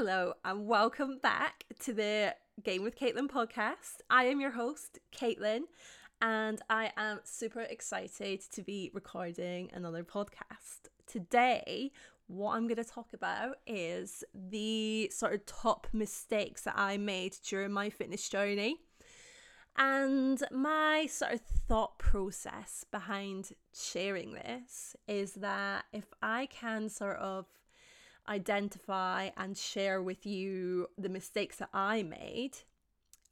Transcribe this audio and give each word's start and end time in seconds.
Hello, 0.00 0.34
and 0.44 0.68
welcome 0.68 1.18
back 1.20 1.64
to 1.80 1.92
the 1.92 2.32
Gain 2.62 2.84
with 2.84 2.96
Caitlin 2.96 3.26
podcast. 3.26 3.96
I 4.08 4.26
am 4.26 4.40
your 4.40 4.52
host, 4.52 5.00
Caitlin, 5.12 5.62
and 6.22 6.62
I 6.70 6.92
am 6.96 7.18
super 7.24 7.62
excited 7.62 8.42
to 8.52 8.62
be 8.62 8.92
recording 8.94 9.70
another 9.74 10.04
podcast. 10.04 10.86
Today, 11.08 11.90
what 12.28 12.54
I'm 12.54 12.68
going 12.68 12.76
to 12.76 12.84
talk 12.84 13.12
about 13.12 13.56
is 13.66 14.22
the 14.32 15.10
sort 15.12 15.34
of 15.34 15.44
top 15.46 15.88
mistakes 15.92 16.62
that 16.62 16.74
I 16.76 16.96
made 16.96 17.36
during 17.44 17.72
my 17.72 17.90
fitness 17.90 18.28
journey. 18.28 18.76
And 19.76 20.40
my 20.52 21.06
sort 21.10 21.32
of 21.32 21.40
thought 21.40 21.98
process 21.98 22.84
behind 22.92 23.50
sharing 23.74 24.34
this 24.34 24.94
is 25.08 25.32
that 25.32 25.86
if 25.92 26.06
I 26.22 26.46
can 26.46 26.88
sort 26.88 27.16
of 27.16 27.46
identify 28.28 29.30
and 29.36 29.56
share 29.56 30.02
with 30.02 30.26
you 30.26 30.88
the 30.96 31.08
mistakes 31.08 31.56
that 31.56 31.70
I 31.72 32.02
made, 32.02 32.58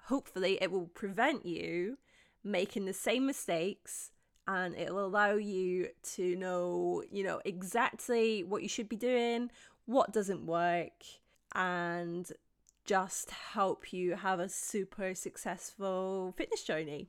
hopefully 0.04 0.58
it 0.60 0.70
will 0.70 0.86
prevent 0.88 1.44
you 1.44 1.98
making 2.42 2.84
the 2.84 2.92
same 2.92 3.26
mistakes 3.26 4.12
and 4.48 4.76
it'll 4.76 5.04
allow 5.04 5.34
you 5.34 5.88
to 6.14 6.36
know, 6.36 7.02
you 7.10 7.24
know, 7.24 7.40
exactly 7.44 8.44
what 8.44 8.62
you 8.62 8.68
should 8.68 8.88
be 8.88 8.96
doing, 8.96 9.50
what 9.86 10.12
doesn't 10.12 10.46
work, 10.46 11.02
and 11.54 12.30
just 12.84 13.30
help 13.30 13.92
you 13.92 14.14
have 14.14 14.38
a 14.38 14.48
super 14.48 15.14
successful 15.14 16.32
fitness 16.36 16.62
journey. 16.62 17.08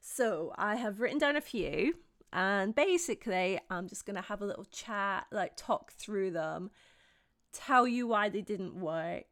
So, 0.00 0.54
I 0.56 0.76
have 0.76 1.00
written 1.00 1.18
down 1.18 1.36
a 1.36 1.40
few, 1.40 1.96
and 2.32 2.74
basically, 2.74 3.58
I'm 3.70 3.88
just 3.88 4.06
going 4.06 4.16
to 4.16 4.22
have 4.22 4.42
a 4.42 4.46
little 4.46 4.66
chat, 4.66 5.26
like 5.32 5.56
talk 5.56 5.92
through 5.92 6.30
them, 6.32 6.70
tell 7.52 7.86
you 7.86 8.06
why 8.06 8.28
they 8.28 8.42
didn't 8.42 8.74
work, 8.74 9.26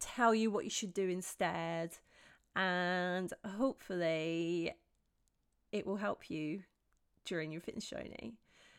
tell 0.00 0.34
you 0.34 0.50
what 0.50 0.64
you 0.64 0.70
should 0.70 0.92
do 0.92 1.08
instead, 1.08 1.98
and 2.54 3.32
hopefully, 3.56 4.74
it 5.72 5.86
will 5.86 5.96
help 5.96 6.30
you 6.30 6.62
during 7.24 7.50
your 7.50 7.60
fitness 7.60 7.88
journey. 7.88 8.34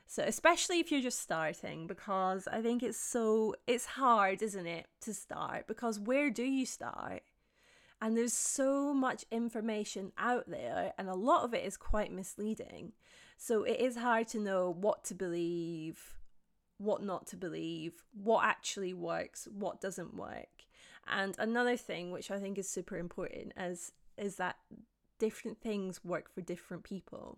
So 0.08 0.24
especially 0.24 0.80
if 0.80 0.92
you're 0.92 1.02
just 1.02 1.20
starting 1.20 1.88
because 1.88 2.48
I 2.48 2.62
think 2.62 2.84
it's 2.84 2.98
so 2.98 3.56
it's 3.68 3.86
hard, 3.86 4.42
isn't 4.42 4.68
it, 4.68 4.88
to 5.02 5.14
start 5.14 5.68
because 5.68 6.00
where 6.00 6.30
do 6.30 6.44
you 6.44 6.66
start? 6.66 7.24
And 8.02 8.16
there's 8.16 8.34
so 8.34 8.94
much 8.94 9.26
information 9.32 10.12
out 10.18 10.48
there 10.48 10.94
and 10.98 11.10
a 11.10 11.16
lot 11.16 11.44
of 11.44 11.54
it 11.54 11.66
is 11.66 11.76
quite 11.76 12.12
misleading. 12.12 12.94
So 13.38 13.64
it 13.64 13.80
is 13.80 13.98
hard 13.98 14.28
to 14.30 14.40
know 14.40 14.76
what 14.80 15.04
to 15.06 15.16
believe, 15.16 16.18
what 16.78 17.04
not 17.04 17.28
to 17.28 17.38
believe, 17.38 18.04
what 18.12 18.46
actually 18.46 18.94
works, 18.94 19.48
what 19.52 19.82
doesn't 19.82 20.16
work. 20.16 20.66
And 21.08 21.36
another 21.38 21.78
thing 21.78 22.12
which 22.12 22.32
I 22.32 22.40
think 22.40 22.58
is 22.58 22.70
super 22.70 22.98
important 22.98 23.54
is 23.58 23.92
is 24.18 24.38
that 24.38 24.56
different 25.20 25.60
things 25.62 26.04
work 26.04 26.34
for 26.34 26.42
different 26.42 26.84
people. 26.84 27.38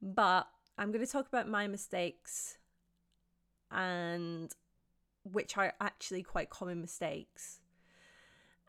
But 0.00 0.46
I'm 0.78 0.92
going 0.92 1.04
to 1.04 1.10
talk 1.10 1.26
about 1.26 1.48
my 1.48 1.66
mistakes 1.66 2.58
and 3.70 4.52
which 5.24 5.56
are 5.56 5.72
actually 5.80 6.22
quite 6.22 6.50
common 6.50 6.80
mistakes. 6.80 7.60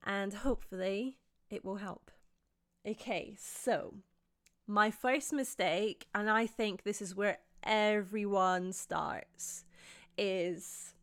And 0.04 0.34
hopefully 0.34 1.18
it 1.50 1.66
will 1.66 1.76
help. 1.76 2.12
Okay, 2.88 3.36
so 3.38 3.96
my 4.68 4.92
first 4.92 5.32
mistake, 5.34 6.08
and 6.14 6.30
I 6.30 6.46
think 6.46 6.84
this 6.84 7.02
is 7.02 7.16
where 7.16 7.40
everyone 7.64 8.74
starts, 8.74 9.64
is 10.18 10.94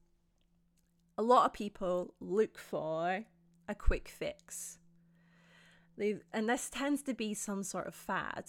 a 1.17 1.23
lot 1.23 1.47
of 1.47 1.53
people 1.53 2.15
look 2.21 2.59
for 2.59 3.25
a 3.69 3.75
quick 3.75 4.09
fix. 4.09 4.79
They, 5.97 6.17
and 6.33 6.49
this 6.49 6.69
tends 6.69 7.03
to 7.03 7.15
be 7.15 7.35
some 7.35 7.63
sort 7.63 7.87
of 7.87 7.95
fad, 7.95 8.45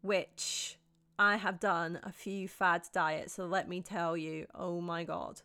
which 0.00 0.78
I 1.18 1.36
have 1.36 1.60
done 1.60 2.00
a 2.02 2.10
few 2.10 2.48
fad 2.48 2.82
diets. 2.92 3.34
So 3.34 3.46
let 3.46 3.68
me 3.68 3.80
tell 3.80 4.16
you, 4.16 4.46
oh 4.54 4.80
my 4.80 5.04
God. 5.04 5.42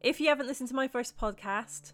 If 0.00 0.20
you 0.20 0.28
haven't 0.28 0.46
listened 0.46 0.68
to 0.68 0.74
my 0.74 0.88
first 0.88 1.16
podcast, 1.16 1.92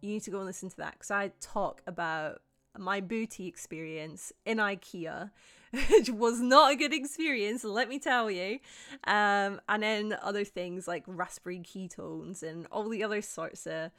you 0.00 0.10
need 0.10 0.22
to 0.22 0.30
go 0.30 0.38
and 0.38 0.46
listen 0.46 0.70
to 0.70 0.76
that 0.76 0.92
because 0.92 1.10
I 1.10 1.32
talk 1.40 1.82
about 1.86 2.42
my 2.78 3.00
booty 3.00 3.46
experience 3.46 4.32
in 4.44 4.58
IKEA, 4.58 5.30
which 5.90 6.10
was 6.10 6.40
not 6.40 6.72
a 6.72 6.76
good 6.76 6.92
experience, 6.92 7.64
let 7.64 7.88
me 7.88 7.98
tell 7.98 8.30
you. 8.30 8.58
Um, 9.04 9.60
and 9.68 9.82
then 9.82 10.16
other 10.22 10.44
things 10.44 10.88
like 10.88 11.04
raspberry 11.06 11.60
ketones 11.60 12.42
and 12.42 12.66
all 12.70 12.88
the 12.88 13.04
other 13.04 13.22
sorts 13.22 13.66
of, 13.66 13.90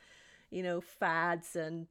you 0.49 0.63
know, 0.63 0.81
fads 0.81 1.55
and 1.55 1.87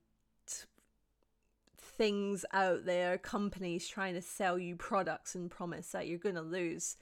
things 1.79 2.45
out 2.53 2.87
there, 2.87 3.19
companies 3.19 3.87
trying 3.87 4.15
to 4.15 4.23
sell 4.23 4.59
you 4.59 4.75
products 4.75 5.35
and 5.35 5.51
promise 5.51 5.89
that 5.89 6.07
you're 6.07 6.19
going 6.19 6.35
to 6.35 6.41
lose 6.41 6.97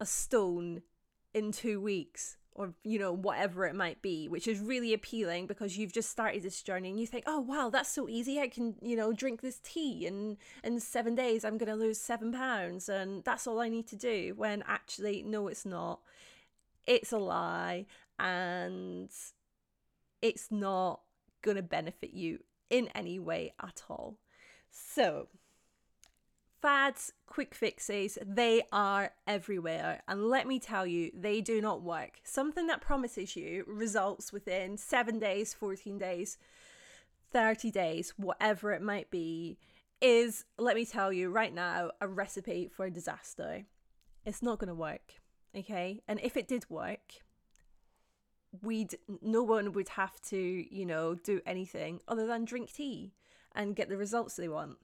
a 0.00 0.04
stone 0.04 0.82
in 1.32 1.50
two 1.50 1.80
weeks 1.80 2.36
or 2.54 2.74
you 2.84 2.98
know 2.98 3.12
whatever 3.12 3.64
it 3.64 3.74
might 3.74 4.02
be 4.02 4.28
which 4.28 4.46
is 4.46 4.60
really 4.60 4.92
appealing 4.92 5.46
because 5.46 5.76
you've 5.76 5.92
just 5.92 6.10
started 6.10 6.42
this 6.42 6.62
journey 6.62 6.90
and 6.90 7.00
you 7.00 7.06
think 7.06 7.24
oh 7.26 7.40
wow 7.40 7.70
that's 7.70 7.88
so 7.88 8.08
easy. 8.08 8.40
I 8.40 8.48
can 8.48 8.74
you 8.80 8.96
know 8.96 9.12
drink 9.12 9.40
this 9.40 9.60
tea 9.62 10.06
and 10.06 10.36
in 10.62 10.80
seven 10.80 11.14
days. 11.14 11.44
I'm 11.44 11.58
going 11.58 11.70
to 11.70 11.76
lose 11.76 12.00
seven 12.00 12.32
pounds 12.32 12.88
and 12.88 13.24
that's 13.24 13.46
all 13.46 13.60
i 13.60 13.68
need 13.68 13.86
to 13.88 13.96
do 13.96 14.34
when 14.36 14.62
actually 14.66 15.22
no 15.22 15.48
it's 15.48 15.64
not. 15.64 16.00
It's 16.86 17.12
a 17.12 17.18
lie 17.18 17.86
and 18.18 19.10
it's 20.20 20.50
not 20.50 21.00
going 21.42 21.56
to 21.56 21.62
benefit 21.62 22.12
you 22.12 22.40
in 22.70 22.88
any 22.94 23.18
way 23.18 23.52
at 23.62 23.82
all. 23.88 24.16
So, 24.70 25.28
fads, 26.62 27.12
quick 27.26 27.54
fixes, 27.54 28.16
they 28.24 28.62
are 28.72 29.12
everywhere. 29.26 30.02
And 30.06 30.28
let 30.28 30.46
me 30.46 30.60
tell 30.60 30.86
you, 30.86 31.10
they 31.12 31.40
do 31.40 31.60
not 31.60 31.82
work. 31.82 32.20
Something 32.22 32.68
that 32.68 32.80
promises 32.80 33.34
you 33.34 33.64
results 33.66 34.32
within 34.32 34.78
seven 34.78 35.18
days, 35.18 35.52
14 35.52 35.98
days, 35.98 36.38
30 37.32 37.70
days, 37.72 38.14
whatever 38.16 38.72
it 38.72 38.80
might 38.80 39.10
be, 39.10 39.58
is, 40.00 40.44
let 40.56 40.76
me 40.76 40.84
tell 40.84 41.12
you 41.12 41.30
right 41.30 41.52
now, 41.52 41.90
a 42.00 42.06
recipe 42.06 42.70
for 42.72 42.86
a 42.86 42.90
disaster. 42.90 43.64
It's 44.24 44.42
not 44.42 44.60
going 44.60 44.68
to 44.68 44.74
work. 44.74 45.14
Okay. 45.56 46.00
And 46.06 46.20
if 46.22 46.36
it 46.36 46.46
did 46.48 46.70
work, 46.70 47.22
we'd 48.62 48.96
no 49.20 49.42
one 49.42 49.72
would 49.72 49.88
have 49.88 50.20
to 50.20 50.36
you 50.36 50.84
know 50.84 51.14
do 51.14 51.40
anything 51.46 51.98
other 52.06 52.26
than 52.26 52.44
drink 52.44 52.70
tea 52.70 53.14
and 53.54 53.74
get 53.74 53.88
the 53.88 53.96
results 53.96 54.36
they 54.36 54.46
want 54.46 54.76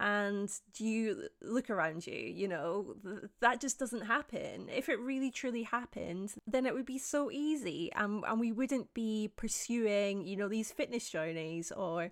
and 0.00 0.50
you 0.78 1.28
look 1.42 1.68
around 1.68 2.06
you 2.06 2.14
you 2.14 2.48
know 2.48 2.94
th- 3.04 3.30
that 3.40 3.60
just 3.60 3.78
doesn't 3.78 4.06
happen 4.06 4.68
if 4.74 4.88
it 4.88 4.98
really 4.98 5.30
truly 5.30 5.62
happened 5.62 6.32
then 6.46 6.64
it 6.64 6.74
would 6.74 6.86
be 6.86 6.98
so 6.98 7.30
easy 7.30 7.92
and, 7.94 8.24
and 8.26 8.40
we 8.40 8.50
wouldn't 8.50 8.92
be 8.94 9.30
pursuing 9.36 10.26
you 10.26 10.36
know 10.36 10.48
these 10.48 10.72
fitness 10.72 11.08
journeys 11.10 11.70
or 11.70 12.10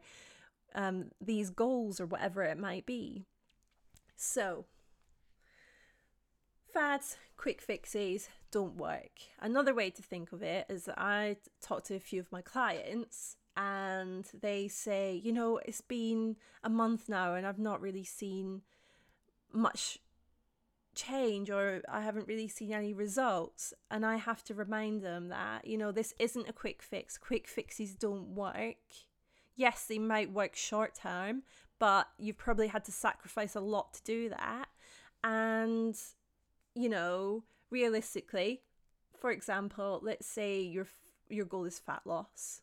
um, 0.74 1.06
these 1.20 1.48
goals 1.48 1.98
or 1.98 2.06
whatever 2.06 2.42
it 2.42 2.58
might 2.58 2.84
be 2.84 3.24
so 4.16 4.66
fads 6.72 7.16
quick 7.38 7.62
fixes 7.62 8.28
don't 8.50 8.76
work. 8.76 9.20
Another 9.40 9.74
way 9.74 9.90
to 9.90 10.02
think 10.02 10.32
of 10.32 10.42
it 10.42 10.66
is 10.68 10.84
that 10.84 10.98
I 10.98 11.36
talked 11.60 11.86
to 11.86 11.94
a 11.94 12.00
few 12.00 12.20
of 12.20 12.32
my 12.32 12.42
clients 12.42 13.36
and 13.58 14.24
they 14.40 14.68
say, 14.68 15.20
you 15.22 15.32
know, 15.32 15.58
it's 15.64 15.80
been 15.80 16.36
a 16.62 16.70
month 16.70 17.08
now 17.08 17.34
and 17.34 17.44
I've 17.44 17.58
not 17.58 17.80
really 17.80 18.04
seen 18.04 18.62
much 19.52 19.98
change 20.94 21.50
or 21.50 21.82
I 21.88 22.02
haven't 22.02 22.28
really 22.28 22.46
seen 22.46 22.72
any 22.72 22.94
results. 22.94 23.74
And 23.90 24.06
I 24.06 24.14
have 24.14 24.44
to 24.44 24.54
remind 24.54 25.02
them 25.02 25.28
that, 25.30 25.66
you 25.66 25.76
know, 25.76 25.90
this 25.90 26.14
isn't 26.20 26.48
a 26.48 26.52
quick 26.52 26.82
fix. 26.82 27.18
Quick 27.18 27.48
fixes 27.48 27.96
don't 27.96 28.28
work. 28.28 28.76
Yes, 29.56 29.86
they 29.86 29.98
might 29.98 30.32
work 30.32 30.54
short 30.54 30.94
term, 30.94 31.42
but 31.80 32.06
you've 32.16 32.38
probably 32.38 32.68
had 32.68 32.84
to 32.84 32.92
sacrifice 32.92 33.56
a 33.56 33.60
lot 33.60 33.92
to 33.94 34.02
do 34.04 34.28
that. 34.28 34.66
And, 35.24 35.96
you 36.76 36.88
know, 36.88 37.42
realistically, 37.70 38.60
for 39.20 39.32
example, 39.32 39.98
let's 40.00 40.28
say 40.28 40.60
your 40.60 40.86
your 41.28 41.44
goal 41.44 41.64
is 41.64 41.80
fat 41.80 42.02
loss. 42.04 42.62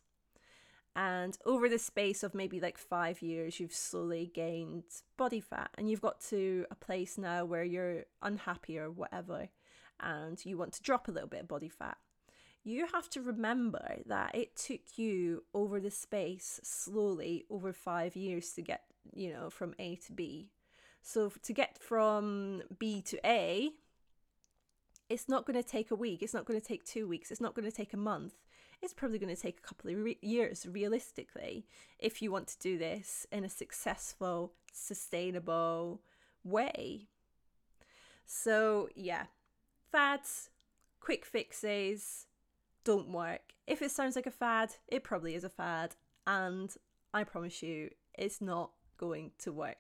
And 0.96 1.38
over 1.46 1.68
the 1.68 1.78
space 1.78 2.24
of 2.24 2.34
maybe 2.34 2.62
like 2.62 2.78
five 2.78 3.22
years, 3.22 3.60
you've 3.60 3.74
slowly 3.74 4.32
gained 4.34 4.84
body 5.18 5.42
fat, 5.42 5.72
and 5.78 5.90
you've 5.90 6.02
got 6.02 6.22
to 6.30 6.66
a 6.72 6.76
place 6.76 7.18
now 7.18 7.44
where 7.44 7.66
you're 7.66 8.06
unhappy 8.22 8.80
or 8.80 8.90
whatever, 8.90 9.50
and 10.00 10.44
you 10.46 10.58
want 10.58 10.72
to 10.74 10.82
drop 10.82 11.08
a 11.08 11.12
little 11.12 11.28
bit 11.28 11.42
of 11.42 11.48
body 11.50 11.68
fat. 11.68 11.98
You 12.64 12.88
have 12.94 13.10
to 13.12 13.22
remember 13.22 13.98
that 14.06 14.34
it 14.34 14.56
took 14.56 14.98
you 14.98 15.44
over 15.54 15.80
the 15.82 15.92
space 15.92 16.62
slowly 16.64 17.46
over 17.50 17.74
five 17.74 18.16
years 18.16 18.54
to 18.54 18.62
get, 18.62 18.84
you 19.14 19.34
know, 19.34 19.50
from 19.50 19.76
A 19.78 19.98
to 19.98 20.14
B. 20.14 20.50
So 21.02 21.32
to 21.44 21.54
get 21.54 21.78
from 21.78 22.64
B 22.80 23.02
to 23.02 23.20
A, 23.24 23.72
it's 25.10 25.30
not 25.30 25.46
going 25.46 25.62
to 25.62 25.68
take 25.68 25.92
a 25.92 25.96
week, 25.96 26.24
it's 26.24 26.34
not 26.34 26.46
going 26.46 26.60
to 26.60 26.66
take 26.66 26.86
two 26.86 27.08
weeks, 27.08 27.30
it's 27.30 27.42
not 27.42 27.54
going 27.54 27.70
to 27.70 27.76
take 27.76 27.94
a 27.94 27.98
month. 27.98 28.34
It's 28.82 28.94
probably 28.94 29.20
going 29.20 29.36
to 29.36 29.42
take 29.42 29.60
a 29.60 29.68
couple 29.68 29.92
of 29.92 29.98
re- 29.98 30.18
years 30.22 30.66
realistically 30.70 31.66
if 32.00 32.22
you 32.22 32.32
want 32.32 32.48
to 32.48 32.60
do 32.60 32.78
this 32.78 33.26
in 33.32 33.44
a 33.44 33.50
successful, 33.50 34.54
sustainable 34.72 36.02
way. 36.44 37.08
So, 38.26 38.90
yeah, 38.96 39.26
fads, 39.92 40.50
quick 41.00 41.26
fixes 41.26 42.28
don't 42.84 43.10
work. 43.10 43.54
If 43.68 43.82
it 43.82 43.92
sounds 43.92 44.16
like 44.16 44.28
a 44.28 44.32
fad, 44.32 44.76
it 44.88 45.04
probably 45.04 45.36
is 45.36 45.44
a 45.44 45.50
fad. 45.50 45.96
And 46.28 46.74
I 47.14 47.24
promise 47.24 47.62
you, 47.62 47.90
it's 48.18 48.42
not 48.42 48.72
going 48.98 49.32
to 49.40 49.52
work. 49.52 49.78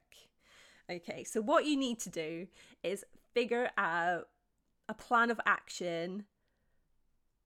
Okay, 0.89 1.24
so 1.24 1.41
what 1.41 1.65
you 1.65 1.77
need 1.77 2.00
to 2.01 2.09
do 2.09 2.48
is 2.83 3.03
figure 3.33 3.69
out 3.77 4.27
a 4.88 4.94
plan 4.94 5.31
of 5.31 5.39
action 5.45 6.25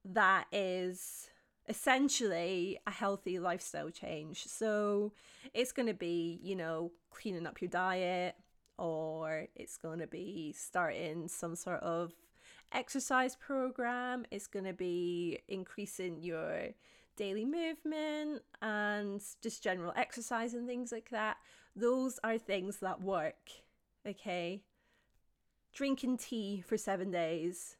that 0.03 0.45
is 0.51 1.29
essentially 1.69 2.79
a 2.85 2.91
healthy 2.91 3.39
lifestyle 3.39 3.91
change. 3.91 4.45
So 4.47 5.13
it's 5.53 5.71
going 5.71 5.87
to 5.87 5.93
be, 5.93 6.39
you 6.43 6.55
know, 6.55 6.91
cleaning 7.11 7.47
up 7.47 7.61
your 7.61 7.69
diet, 7.69 8.35
or 8.77 9.47
it's 9.55 9.77
going 9.77 9.99
to 9.99 10.07
be 10.07 10.53
starting 10.57 11.27
some 11.27 11.55
sort 11.55 11.81
of 11.81 12.11
exercise 12.71 13.35
program, 13.35 14.25
it's 14.31 14.47
going 14.47 14.65
to 14.65 14.73
be 14.73 15.39
increasing 15.47 16.21
your 16.21 16.69
daily 17.15 17.45
movement 17.45 18.41
and 18.61 19.21
just 19.41 19.63
general 19.63 19.93
exercise 19.95 20.53
and 20.53 20.67
things 20.67 20.91
like 20.91 21.09
that. 21.09 21.37
Those 21.75 22.19
are 22.23 22.37
things 22.37 22.77
that 22.77 23.01
work, 23.01 23.49
okay? 24.07 24.61
Drinking 25.73 26.17
tea 26.17 26.63
for 26.65 26.77
seven 26.77 27.11
days 27.11 27.75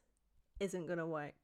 isn't 0.58 0.86
going 0.86 0.98
to 0.98 1.06
work. 1.06 1.34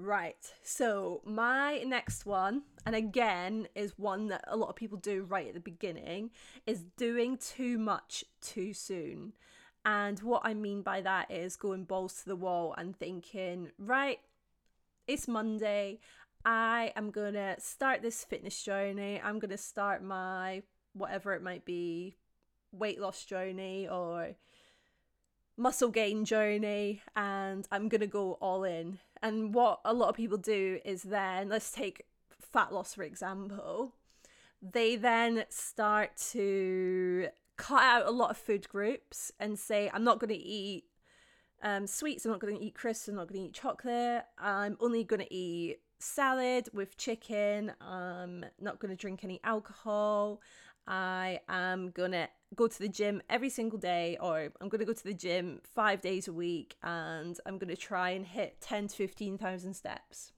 Right, 0.00 0.54
so 0.62 1.22
my 1.24 1.78
next 1.78 2.24
one, 2.24 2.62
and 2.86 2.94
again, 2.94 3.66
is 3.74 3.98
one 3.98 4.28
that 4.28 4.44
a 4.46 4.56
lot 4.56 4.68
of 4.68 4.76
people 4.76 4.96
do 4.96 5.24
right 5.24 5.48
at 5.48 5.54
the 5.54 5.60
beginning, 5.60 6.30
is 6.68 6.84
doing 6.96 7.36
too 7.36 7.78
much 7.78 8.24
too 8.40 8.72
soon. 8.72 9.32
And 9.84 10.20
what 10.20 10.42
I 10.44 10.54
mean 10.54 10.82
by 10.82 11.00
that 11.00 11.32
is 11.32 11.56
going 11.56 11.82
balls 11.82 12.14
to 12.20 12.26
the 12.26 12.36
wall 12.36 12.76
and 12.78 12.96
thinking, 12.96 13.72
right, 13.76 14.20
it's 15.08 15.26
Monday. 15.26 15.98
I 16.44 16.92
am 16.94 17.10
to 17.34 17.56
start 17.58 18.00
this 18.00 18.22
fitness 18.22 18.62
journey. 18.62 19.20
I'm 19.20 19.40
to 19.50 19.58
start 19.58 20.04
my 20.04 20.62
whatever 20.92 21.32
it 21.32 21.42
might 21.42 21.64
be 21.64 22.14
weight 22.70 23.00
loss 23.00 23.24
journey 23.24 23.88
or 23.88 24.36
muscle 25.56 25.90
gain 25.90 26.24
journey 26.24 27.02
and 27.16 27.66
I'm 27.72 27.88
to 28.00 28.06
go 28.06 28.34
all 28.40 28.62
in. 28.62 29.00
And 29.22 29.54
what 29.54 29.80
a 29.84 29.92
lot 29.92 30.08
of 30.08 30.16
people 30.16 30.38
do 30.38 30.80
is 30.84 31.02
then, 31.02 31.48
let's 31.48 31.70
take 31.70 32.04
fat 32.40 32.72
loss 32.72 32.94
for 32.94 33.02
example, 33.02 33.94
they 34.62 34.96
then 34.96 35.44
start 35.50 36.16
to 36.32 37.28
cut 37.56 37.82
out 37.82 38.06
a 38.06 38.10
lot 38.10 38.30
of 38.30 38.36
food 38.36 38.68
groups 38.68 39.32
and 39.38 39.58
say, 39.58 39.90
I'm 39.92 40.04
not 40.04 40.18
going 40.18 40.30
to 40.30 40.36
eat 40.36 40.84
um, 41.62 41.86
sweets, 41.86 42.24
I'm 42.24 42.30
not 42.30 42.40
going 42.40 42.56
to 42.56 42.62
eat 42.62 42.74
crisps, 42.74 43.08
I'm 43.08 43.16
not 43.16 43.28
going 43.28 43.40
to 43.40 43.48
eat 43.48 43.54
chocolate, 43.54 44.24
I'm 44.38 44.76
only 44.80 45.04
going 45.04 45.20
to 45.20 45.34
eat 45.34 45.80
salad 45.98 46.68
with 46.72 46.96
chicken, 46.96 47.72
I'm 47.80 48.44
not 48.60 48.78
going 48.78 48.90
to 48.90 48.96
drink 48.96 49.24
any 49.24 49.40
alcohol, 49.42 50.40
I 50.86 51.40
am 51.48 51.90
going 51.90 52.12
to 52.12 52.28
go 52.54 52.66
to 52.66 52.78
the 52.78 52.88
gym 52.88 53.22
every 53.28 53.50
single 53.50 53.78
day, 53.78 54.16
or 54.20 54.50
I'm 54.60 54.68
going 54.68 54.80
to 54.80 54.84
go 54.84 54.92
to 54.92 55.04
the 55.04 55.14
gym 55.14 55.60
five 55.62 56.00
days 56.00 56.28
a 56.28 56.32
week, 56.32 56.76
and 56.82 57.38
I'm 57.46 57.58
going 57.58 57.74
to 57.74 57.76
try 57.76 58.10
and 58.10 58.26
hit 58.26 58.60
10 58.60 58.88
to 58.88 58.94
15,000 58.96 59.74
steps. 59.74 60.32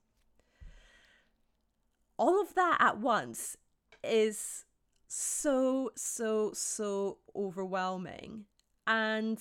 All 2.16 2.40
of 2.40 2.54
that 2.54 2.76
at 2.80 2.98
once 2.98 3.56
is 4.04 4.64
so, 5.08 5.90
so, 5.96 6.52
so 6.52 7.18
overwhelming. 7.34 8.44
And 8.86 9.38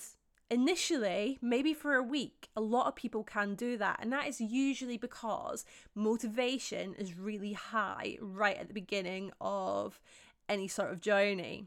initially, 0.50 1.38
maybe 1.40 1.74
for 1.74 1.94
a 1.94 2.02
week, 2.02 2.48
a 2.56 2.60
lot 2.60 2.86
of 2.86 2.96
people 2.96 3.22
can 3.22 3.54
do 3.54 3.76
that. 3.78 3.98
And 4.00 4.12
that 4.12 4.26
is 4.26 4.40
usually 4.40 4.96
because 4.96 5.64
motivation 5.94 6.94
is 6.94 7.18
really 7.18 7.52
high 7.52 8.16
right 8.20 8.56
at 8.56 8.68
the 8.68 8.74
beginning 8.74 9.30
of 9.40 10.00
any 10.48 10.68
sort 10.68 10.90
of 10.90 11.00
journey. 11.00 11.66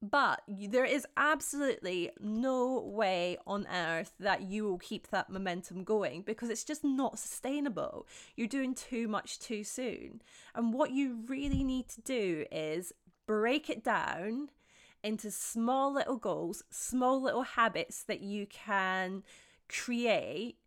But 0.00 0.42
there 0.46 0.84
is 0.84 1.06
absolutely 1.16 2.10
no 2.20 2.78
way 2.80 3.36
on 3.46 3.66
earth 3.66 4.12
that 4.20 4.42
you 4.42 4.64
will 4.64 4.78
keep 4.78 5.08
that 5.08 5.28
momentum 5.28 5.82
going 5.82 6.22
because 6.22 6.50
it's 6.50 6.62
just 6.62 6.84
not 6.84 7.18
sustainable. 7.18 8.06
You're 8.36 8.46
doing 8.46 8.74
too 8.74 9.08
much 9.08 9.40
too 9.40 9.64
soon. 9.64 10.22
And 10.54 10.72
what 10.72 10.92
you 10.92 11.24
really 11.26 11.64
need 11.64 11.88
to 11.88 12.00
do 12.00 12.44
is 12.52 12.92
break 13.26 13.68
it 13.68 13.82
down 13.82 14.50
into 15.02 15.32
small 15.32 15.92
little 15.92 16.16
goals, 16.16 16.62
small 16.70 17.20
little 17.20 17.42
habits 17.42 18.04
that 18.04 18.20
you 18.20 18.46
can 18.46 19.24
create 19.68 20.58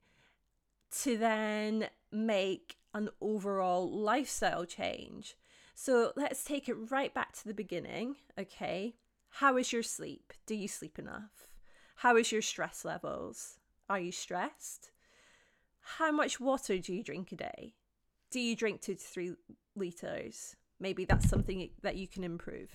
to 1.03 1.17
then 1.17 1.87
make 2.11 2.75
an 2.93 3.09
overall 3.21 3.89
lifestyle 3.89 4.65
change. 4.65 5.37
So 5.73 6.11
let's 6.17 6.43
take 6.43 6.67
it 6.67 6.91
right 6.91 7.13
back 7.13 7.31
to 7.37 7.47
the 7.47 7.53
beginning, 7.53 8.17
okay? 8.37 8.95
How 9.35 9.57
is 9.57 9.73
your 9.73 9.83
sleep? 9.83 10.33
Do 10.45 10.55
you 10.55 10.67
sleep 10.67 10.99
enough? 10.99 11.47
How 11.95 12.15
is 12.17 12.31
your 12.31 12.41
stress 12.41 12.85
levels? 12.85 13.59
Are 13.89 13.99
you 13.99 14.11
stressed? 14.11 14.91
How 15.97 16.11
much 16.11 16.39
water 16.39 16.77
do 16.77 16.93
you 16.93 17.03
drink 17.03 17.31
a 17.31 17.35
day? 17.35 17.73
Do 18.29 18.39
you 18.39 18.55
drink 18.55 18.81
two 18.81 18.95
to 18.95 19.01
three 19.01 19.33
liters? 19.75 20.55
Maybe 20.79 21.05
that's 21.05 21.29
something 21.29 21.69
that 21.81 21.95
you 21.95 22.07
can 22.07 22.23
improve. 22.23 22.69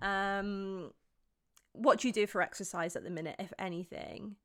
Um, 0.00 0.92
what 1.72 1.98
do 1.98 2.08
you 2.08 2.14
do 2.14 2.26
for 2.26 2.42
exercise 2.42 2.94
at 2.94 3.04
the 3.04 3.10
minute, 3.10 3.36
if 3.38 3.52
anything? 3.58 4.36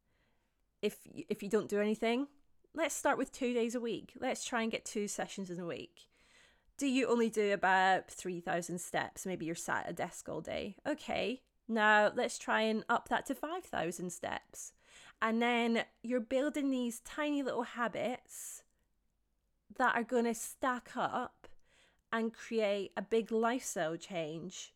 If 0.82 0.98
if 1.14 1.44
you 1.44 1.50
don't 1.50 1.70
do 1.70 1.82
anything, 1.82 2.28
let's 2.74 2.96
start 2.96 3.18
with 3.18 3.32
two 3.32 3.54
days 3.54 3.76
a 3.76 3.80
week. 3.80 4.14
Let's 4.20 4.46
try 4.46 4.62
and 4.62 4.72
get 4.72 4.86
two 4.86 5.08
sessions 5.08 5.50
in 5.50 5.60
a 5.60 5.66
week 5.66 6.09
do 6.80 6.88
you 6.88 7.08
only 7.08 7.30
do 7.30 7.52
about 7.52 8.10
3,000 8.10 8.80
steps? 8.80 9.26
Maybe 9.26 9.46
you're 9.46 9.54
sat 9.54 9.84
at 9.84 9.92
a 9.92 9.94
desk 9.94 10.30
all 10.30 10.40
day. 10.40 10.78
Okay, 10.88 11.42
now 11.68 12.10
let's 12.16 12.40
try 12.40 12.62
and 12.62 12.86
up 12.88 13.10
that 13.10 13.26
to 13.28 13.36
5,000 13.36 14.10
steps. 14.10 14.72
And 15.22 15.42
then 15.42 15.84
you're 16.02 16.22
building 16.22 16.72
these 16.72 17.02
tiny 17.02 17.44
little 17.44 17.64
habits 17.64 18.64
that 19.78 19.94
are 19.94 20.04
going 20.04 20.24
to 20.24 20.34
stack 20.34 20.92
up 20.96 21.50
and 22.14 22.34
create 22.34 22.92
a 22.96 23.02
big 23.02 23.32
lifestyle 23.32 23.98
change 23.98 24.74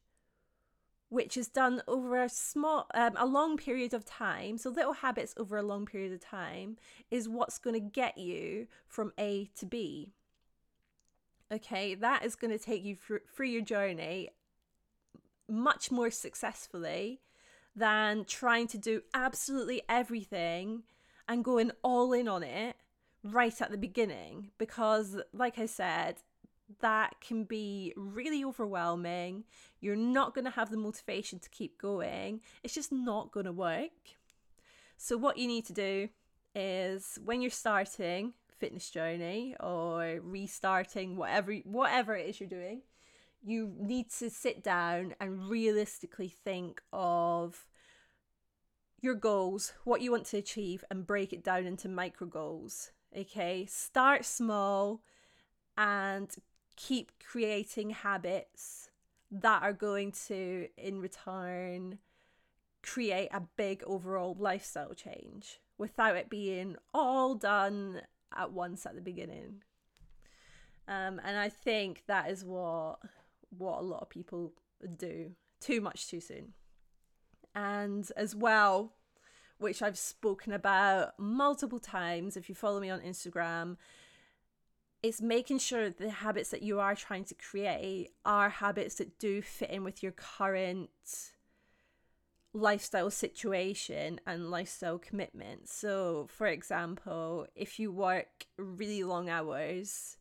which 1.10 1.38
is 1.38 1.48
done 1.48 1.80
over 1.88 2.24
a 2.24 2.30
small 2.30 2.88
um, 2.96 3.14
a 3.18 3.26
long 3.26 3.56
period 3.56 3.94
of 3.94 4.04
time 4.04 4.58
so 4.58 4.70
little 4.70 4.94
habits 4.94 5.34
over 5.38 5.58
a 5.58 5.64
long 5.64 5.86
period 5.86 6.12
of 6.12 6.20
time 6.20 6.76
is 7.12 7.30
what's 7.30 7.60
going 7.60 7.74
to 7.74 7.80
get 7.80 8.18
you 8.18 8.68
from 8.88 9.14
a 9.20 9.48
to 9.56 9.66
b 9.66 10.14
okay, 11.54 11.96
that 11.96 12.26
is 12.26 12.36
going 12.36 12.52
to 12.52 12.64
take 12.64 12.84
you 12.84 12.96
through 12.96 13.48
your 13.48 13.62
journey 13.62 14.30
much 15.50 15.92
more 15.92 16.10
successfully 16.10 17.22
than 17.76 18.26
trying 18.26 18.68
to 18.68 18.78
do 18.78 19.02
absolutely 19.14 19.82
everything 19.90 20.84
and 21.28 21.44
going 21.44 21.72
all 21.84 22.14
in 22.14 22.28
on 22.28 22.44
it 22.44 22.76
right 23.24 23.62
at 23.62 23.72
the 23.72 23.78
beginning. 23.78 24.52
Because, 24.58 25.18
like 25.34 25.58
I 25.58 25.66
said, 25.66 26.18
that 26.82 27.16
can 27.22 27.44
be 27.44 27.94
really 27.96 28.44
overwhelming. 28.44 29.44
You're 29.80 29.96
not 29.96 30.34
going 30.34 30.46
to 30.46 30.52
have 30.52 30.70
the 30.70 30.78
motivation 30.78 31.40
to 31.40 31.50
keep 31.50 31.80
going, 31.80 32.42
it's 32.64 32.74
just 32.74 32.92
not 32.92 33.32
going 33.32 33.46
to 33.46 33.52
work. 33.52 33.92
So, 34.98 35.18
what 35.18 35.38
you 35.38 35.48
need 35.48 35.66
to 35.66 35.74
do 35.74 36.10
is 36.56 37.18
when 37.24 37.42
you're 37.42 37.52
starting, 37.52 38.34
fitness 38.64 38.90
journey 38.90 39.56
or 39.60 40.20
restarting 40.24 41.16
whatever 41.18 41.54
whatever 41.66 42.16
it 42.16 42.30
is 42.30 42.40
you're 42.40 42.50
doing 42.50 42.82
you 43.44 43.74
need 43.78 44.10
to 44.10 44.30
sit 44.30 44.64
down 44.64 45.14
and 45.20 45.50
realistically 45.50 46.30
think 46.30 46.82
of 46.94 47.68
your 49.02 49.16
goals 49.16 49.74
what 49.84 50.02
you 50.02 50.12
want 50.12 50.26
to 50.26 50.38
achieve 50.38 50.84
and 50.90 51.06
break 51.06 51.34
it 51.34 51.44
down 51.44 51.66
into 51.66 51.90
micro 51.90 52.26
goals 52.26 52.92
okay? 53.18 53.66
Start 53.66 54.26
small 54.26 55.02
and 55.78 56.30
keep 56.76 57.12
creating 57.24 57.92
habits 57.92 58.90
that 59.32 59.64
are 59.64 59.74
going 59.74 60.12
to 60.28 60.68
in 60.78 61.00
return 61.00 62.00
create 62.84 63.30
a 63.32 63.42
big 63.56 63.84
overall 63.86 64.36
lifestyle 64.38 64.94
change 64.94 65.60
without 65.78 66.16
it 66.16 66.30
being 66.30 66.76
all 66.94 67.34
done 67.36 68.02
at 68.38 68.52
once 68.52 68.86
at 68.86 68.96
the 68.96 69.02
beginning. 69.02 69.64
Um, 70.88 71.22
and 71.24 71.38
I 71.38 71.50
think 71.50 72.04
that 72.08 72.30
is 72.30 72.44
what 72.44 73.00
what 73.58 73.80
a 73.80 73.84
lot 73.84 74.02
of 74.02 74.10
people 74.10 74.54
do 74.98 75.32
too 75.62 75.80
much 75.80 76.08
too 76.08 76.20
soon. 76.20 76.54
And 77.56 78.10
as 78.18 78.36
well, 78.36 78.94
which 79.60 79.82
I've 79.82 79.98
spoken 79.98 80.52
about 80.54 81.18
multiple 81.20 81.80
times, 81.80 82.36
if 82.36 82.50
you 82.50 82.56
follow 82.56 82.80
me 82.80 82.90
on 82.90 83.00
Instagram, 83.00 83.78
it's 85.02 85.22
making 85.22 85.60
sure 85.60 85.90
the 85.90 86.10
habits 86.10 86.50
that 86.50 86.64
you 86.64 86.80
are 86.80 86.96
trying 86.96 87.26
to 87.26 87.36
create 87.36 88.12
are 88.26 88.50
habits 88.50 88.96
that 88.96 89.20
do 89.20 89.42
fit 89.42 89.70
in 89.70 89.84
with 89.84 90.02
your 90.02 90.14
current 90.14 90.90
lifestyle 92.54 93.10
situation 93.10 94.20
and 94.28 94.52
lifestyle 94.52 95.00
commitment. 95.00 95.68
So, 95.68 96.28
for 96.30 96.48
example, 96.48 97.48
if 97.56 97.80
you 97.80 97.92
work 97.92 98.46
really 98.58 99.04
long 99.04 99.30
hours 99.30 100.18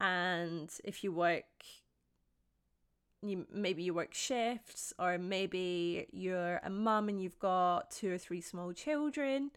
and 0.00 0.70
if 0.84 1.04
you 1.04 1.12
work 1.12 1.44
you 3.22 3.46
maybe 3.52 3.82
you 3.82 3.92
work 3.92 4.14
shifts 4.14 4.94
or 4.98 5.18
maybe 5.18 6.06
you're 6.10 6.58
a 6.64 6.70
mum 6.70 7.10
and 7.10 7.20
you've 7.20 7.38
got 7.38 7.90
two 7.90 8.10
or 8.10 8.16
three 8.16 8.40
small 8.40 8.72
children 8.72 9.50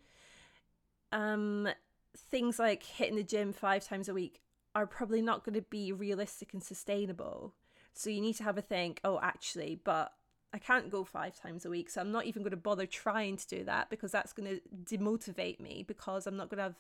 um 1.14 1.70
things 2.18 2.60
like 2.60 2.84
hitting 2.84 3.16
the 3.16 3.24
gym 3.24 3.54
5 3.54 3.86
times 3.86 4.10
a 4.10 4.14
week 4.14 4.42
are 4.76 4.88
probably 4.88 5.22
not 5.22 5.44
going 5.44 5.56
to 5.56 5.62
be 5.62 5.92
realistic 5.92 6.54
and 6.54 6.64
sustainable. 6.64 7.54
So 7.94 8.10
you 8.10 8.22
need 8.22 8.36
to 8.38 8.44
have 8.44 8.58
a 8.58 8.62
think, 8.62 9.00
oh, 9.04 9.20
actually, 9.22 9.80
but 9.84 10.14
I 10.54 10.60
can't 10.60 10.92
go 10.92 11.04
five 11.04 11.36
times 11.36 11.66
a 11.66 11.70
week. 11.70 11.90
So 11.90 12.00
I'm 12.00 12.12
not 12.12 12.26
even 12.26 12.44
going 12.44 12.52
to 12.52 12.58
bother 12.58 12.86
trying 12.86 13.38
to 13.38 13.48
do 13.48 13.64
that 13.64 13.90
because 13.90 14.12
that's 14.12 14.34
going 14.34 14.60
to 14.60 14.98
demotivate 14.98 15.60
me 15.60 15.84
because 15.88 16.28
I'm 16.28 16.38
not 16.38 16.50
going 16.50 16.58
to 16.58 16.64
have, 16.64 16.76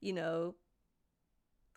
you 0.00 0.12
know, 0.12 0.54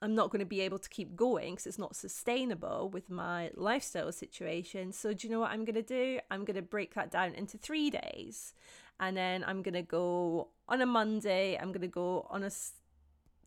I'm 0.01 0.13
not 0.13 0.29
going 0.29 0.41
to 0.41 0.45
be 0.45 0.61
able 0.61 0.79
to 0.79 0.89
keep 0.89 1.15
going 1.15 1.53
because 1.53 1.65
it's 1.65 1.79
not 1.79 1.95
sustainable 1.95 2.89
with 2.89 3.09
my 3.09 3.51
lifestyle 3.55 4.11
situation. 4.11 4.91
So, 4.91 5.13
do 5.13 5.27
you 5.27 5.33
know 5.33 5.39
what 5.39 5.51
I'm 5.51 5.65
going 5.65 5.75
to 5.75 5.81
do? 5.81 6.19
I'm 6.29 6.43
going 6.45 6.55
to 6.55 6.61
break 6.61 6.93
that 6.95 7.09
down 7.09 7.33
into 7.33 7.57
three 7.57 7.89
days. 7.89 8.53
And 8.99 9.15
then 9.17 9.43
I'm 9.47 9.61
going 9.63 9.73
to 9.73 9.81
go 9.81 10.49
on 10.67 10.81
a 10.81 10.85
Monday, 10.85 11.57
I'm 11.57 11.69
going 11.69 11.81
to 11.81 11.87
go 11.87 12.27
on 12.29 12.43
a 12.43 12.51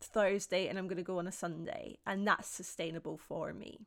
Thursday 0.01 0.67
and 0.67 0.77
I'm 0.77 0.87
going 0.87 0.97
to 0.97 1.03
go 1.03 1.19
on 1.19 1.27
a 1.27 1.31
Sunday, 1.31 1.99
and 2.05 2.27
that's 2.27 2.47
sustainable 2.47 3.17
for 3.17 3.53
me. 3.53 3.79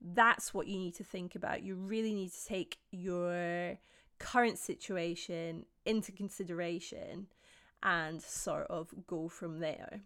That's 0.00 0.54
what 0.54 0.66
you 0.66 0.78
need 0.78 0.94
to 0.96 1.04
think 1.04 1.34
about. 1.34 1.62
You 1.62 1.74
really 1.74 2.14
need 2.14 2.32
to 2.32 2.44
take 2.46 2.78
your 2.90 3.78
current 4.18 4.58
situation 4.58 5.66
into 5.84 6.12
consideration 6.12 7.26
and 7.82 8.22
sort 8.22 8.66
of 8.68 8.88
go 9.06 9.28
from 9.28 9.60
there. 9.60 10.02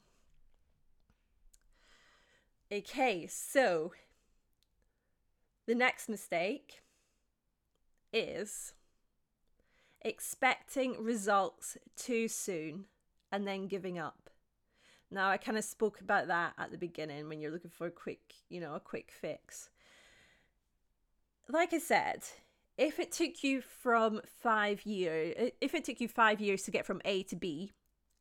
Okay, 2.72 3.26
so 3.26 3.92
the 5.66 5.74
next 5.74 6.08
mistake 6.08 6.82
is 8.12 8.74
expecting 10.02 11.02
results 11.02 11.76
too 11.96 12.28
soon 12.28 12.84
and 13.32 13.46
then 13.46 13.66
giving 13.66 13.98
up. 13.98 14.30
Now, 15.10 15.30
I 15.30 15.36
kind 15.36 15.58
of 15.58 15.64
spoke 15.64 16.00
about 16.00 16.28
that 16.28 16.54
at 16.58 16.70
the 16.70 16.78
beginning 16.78 17.28
when 17.28 17.40
you're 17.40 17.50
looking 17.50 17.70
for 17.70 17.86
a 17.86 17.92
quick, 17.92 18.34
you 18.48 18.60
know, 18.60 18.74
a 18.74 18.80
quick 18.80 19.12
fix. 19.12 19.70
Like 21.48 21.72
I 21.72 21.78
said, 21.78 22.22
if 22.76 22.98
it 22.98 23.12
took 23.12 23.44
you 23.44 23.60
from 23.60 24.20
five 24.42 24.84
years, 24.84 25.52
if 25.60 25.74
it 25.74 25.84
took 25.84 26.00
you 26.00 26.08
five 26.08 26.40
years 26.40 26.62
to 26.62 26.70
get 26.70 26.86
from 26.86 27.02
A 27.04 27.22
to 27.24 27.36
B, 27.36 27.72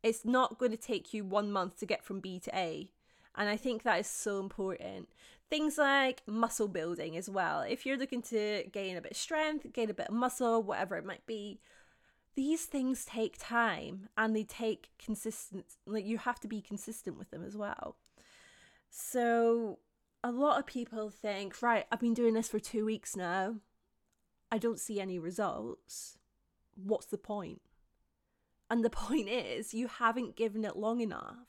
it's 0.02 0.26
not 0.26 0.60
going 0.60 0.72
to 0.72 0.78
take 0.78 1.14
you 1.14 1.24
one 1.24 1.52
month 1.52 1.80
to 1.80 1.86
get 1.86 2.04
from 2.04 2.20
B 2.20 2.40
to 2.40 2.56
A. 2.56 2.92
And 3.36 3.50
I 3.50 3.58
think 3.58 3.84
that 3.84 4.00
is 4.00 4.08
so 4.08 4.40
important. 4.40 5.10
Things 5.50 5.78
like 5.78 6.22
muscle 6.28 6.68
building 6.68 7.16
as 7.16 7.30
well. 7.30 7.62
If 7.62 7.86
you're 7.86 7.98
looking 7.98 8.22
to 8.24 8.66
gain 8.72 8.98
a 8.98 9.02
bit 9.02 9.12
of 9.12 9.18
strength, 9.18 9.72
gain 9.74 9.90
a 9.90 9.94
bit 9.94 10.08
of 10.08 10.14
muscle, 10.14 10.62
whatever 10.62 10.98
it 10.98 11.06
might 11.06 11.26
be, 11.26 11.60
these 12.36 12.66
things 12.66 13.06
take 13.06 13.36
time 13.38 14.10
and 14.18 14.36
they 14.36 14.44
take 14.44 14.90
consistent 14.98 15.66
like 15.86 16.06
you 16.06 16.18
have 16.18 16.40
to 16.40 16.48
be 16.48 16.62
consistent 16.62 17.18
with 17.18 17.30
them 17.30 17.44
as 17.44 17.56
well 17.56 17.96
so 18.90 19.78
a 20.24 20.32
lot 20.32 20.60
of 20.60 20.66
people 20.66 21.10
think 21.10 21.62
right 21.62 21.86
i've 21.92 22.00
been 22.00 22.14
doing 22.14 22.34
this 22.34 22.48
for 22.48 22.60
two 22.60 22.86
weeks 22.86 23.16
now. 23.16 23.56
I 24.52 24.60
don't 24.60 24.80
see 24.80 25.02
any 25.02 25.18
results. 25.18 26.20
What's 26.76 27.08
the 27.08 27.18
point? 27.18 27.62
and 28.70 28.84
the 28.84 28.90
point 29.06 29.30
is 29.30 29.74
you 29.74 29.88
haven't 29.88 30.36
given 30.36 30.66
it 30.66 30.76
long 30.76 31.02
enough. 31.02 31.48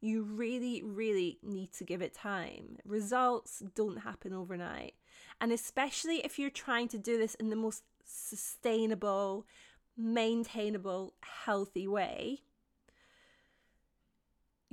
You 0.00 0.22
really 0.22 0.82
really 0.82 1.38
need 1.42 1.72
to 1.74 1.84
give 1.84 2.02
it 2.02 2.14
time. 2.14 2.78
Results 2.84 3.62
don't 3.74 3.98
happen 3.98 4.32
overnight. 4.32 4.94
And 5.40 5.52
especially 5.52 6.18
if 6.24 6.38
you're 6.38 6.50
trying 6.50 6.88
to 6.88 6.98
do 6.98 7.18
this 7.18 7.34
in 7.36 7.50
the 7.50 7.56
most 7.56 7.82
sustainable 8.04 9.46
maintainable, 9.96 11.14
healthy 11.44 11.88
way, 11.88 12.42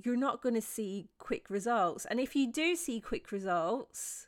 you're 0.03 0.17
not 0.17 0.41
going 0.41 0.55
to 0.55 0.61
see 0.61 1.09
quick 1.17 1.49
results. 1.49 2.05
And 2.05 2.19
if 2.19 2.35
you 2.35 2.51
do 2.51 2.75
see 2.75 2.99
quick 2.99 3.31
results, 3.31 4.27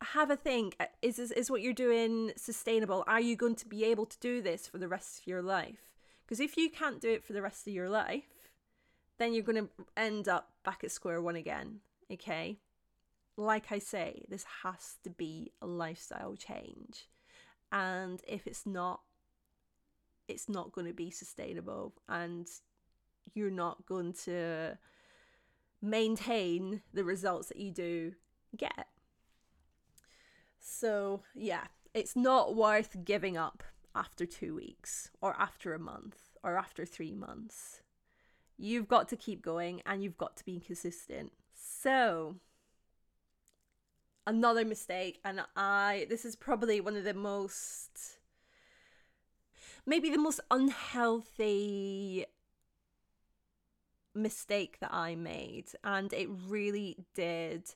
have 0.00 0.30
a 0.30 0.36
think 0.36 0.76
uh, 0.78 0.86
is, 1.02 1.16
this, 1.16 1.30
is 1.30 1.50
what 1.50 1.62
you're 1.62 1.72
doing 1.72 2.32
sustainable? 2.36 3.04
Are 3.06 3.20
you 3.20 3.36
going 3.36 3.56
to 3.56 3.66
be 3.66 3.84
able 3.84 4.06
to 4.06 4.18
do 4.20 4.40
this 4.40 4.66
for 4.66 4.78
the 4.78 4.88
rest 4.88 5.20
of 5.20 5.26
your 5.26 5.42
life? 5.42 5.90
Because 6.24 6.40
if 6.40 6.56
you 6.56 6.70
can't 6.70 7.00
do 7.00 7.10
it 7.10 7.24
for 7.24 7.32
the 7.32 7.42
rest 7.42 7.66
of 7.66 7.72
your 7.72 7.88
life, 7.88 8.28
then 9.18 9.32
you're 9.32 9.42
going 9.42 9.64
to 9.64 9.70
end 9.96 10.28
up 10.28 10.50
back 10.64 10.84
at 10.84 10.92
square 10.92 11.20
one 11.20 11.36
again. 11.36 11.80
Okay. 12.12 12.58
Like 13.36 13.70
I 13.70 13.78
say, 13.78 14.24
this 14.28 14.44
has 14.62 14.96
to 15.04 15.10
be 15.10 15.52
a 15.62 15.66
lifestyle 15.66 16.36
change. 16.36 17.08
And 17.72 18.20
if 18.26 18.46
it's 18.46 18.66
not, 18.66 19.00
it's 20.28 20.48
not 20.48 20.72
going 20.72 20.86
to 20.86 20.92
be 20.92 21.10
sustainable 21.10 21.94
and 22.08 22.46
you're 23.34 23.50
not 23.50 23.86
going 23.86 24.12
to 24.24 24.78
maintain 25.80 26.82
the 26.92 27.04
results 27.04 27.48
that 27.48 27.58
you 27.58 27.70
do 27.70 28.12
get. 28.56 28.88
So, 30.60 31.22
yeah, 31.34 31.64
it's 31.94 32.16
not 32.16 32.54
worth 32.54 33.04
giving 33.04 33.36
up 33.36 33.62
after 33.94 34.26
two 34.26 34.54
weeks 34.54 35.10
or 35.20 35.34
after 35.38 35.74
a 35.74 35.78
month 35.78 36.18
or 36.42 36.56
after 36.56 36.84
three 36.84 37.14
months. 37.14 37.82
You've 38.56 38.88
got 38.88 39.08
to 39.08 39.16
keep 39.16 39.42
going 39.42 39.82
and 39.86 40.02
you've 40.02 40.18
got 40.18 40.36
to 40.38 40.44
be 40.44 40.60
consistent. 40.60 41.32
So, 41.54 42.36
another 44.26 44.64
mistake, 44.64 45.20
and 45.24 45.42
I, 45.56 46.06
this 46.10 46.24
is 46.24 46.36
probably 46.36 46.80
one 46.80 46.96
of 46.96 47.04
the 47.04 47.14
most 47.14 48.18
maybe 49.88 50.10
the 50.10 50.18
most 50.18 50.40
unhealthy 50.50 52.26
mistake 54.14 54.78
that 54.80 54.92
I 54.92 55.14
made, 55.14 55.66
and 55.84 56.12
it 56.12 56.28
really 56.48 56.96
did 57.14 57.74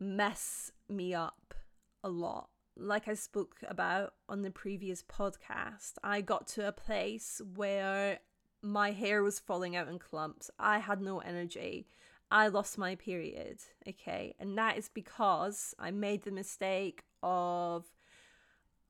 mess 0.00 0.72
me 0.88 1.14
up 1.14 1.54
a 2.02 2.08
lot. 2.08 2.48
Like 2.76 3.06
I 3.08 3.14
spoke 3.14 3.56
about 3.66 4.14
on 4.28 4.42
the 4.42 4.50
previous 4.50 5.02
podcast, 5.02 5.92
I 6.02 6.20
got 6.20 6.46
to 6.48 6.66
a 6.66 6.72
place 6.72 7.40
where 7.54 8.18
my 8.62 8.90
hair 8.90 9.22
was 9.22 9.38
falling 9.38 9.76
out 9.76 9.88
in 9.88 9.98
clumps. 9.98 10.50
I 10.58 10.78
had 10.78 11.00
no 11.00 11.20
energy. 11.20 11.86
I 12.30 12.48
lost 12.48 12.78
my 12.78 12.96
period. 12.96 13.58
Okay. 13.88 14.34
And 14.40 14.58
that 14.58 14.76
is 14.76 14.88
because 14.88 15.74
I 15.78 15.90
made 15.90 16.22
the 16.22 16.32
mistake 16.32 17.04
of 17.22 17.84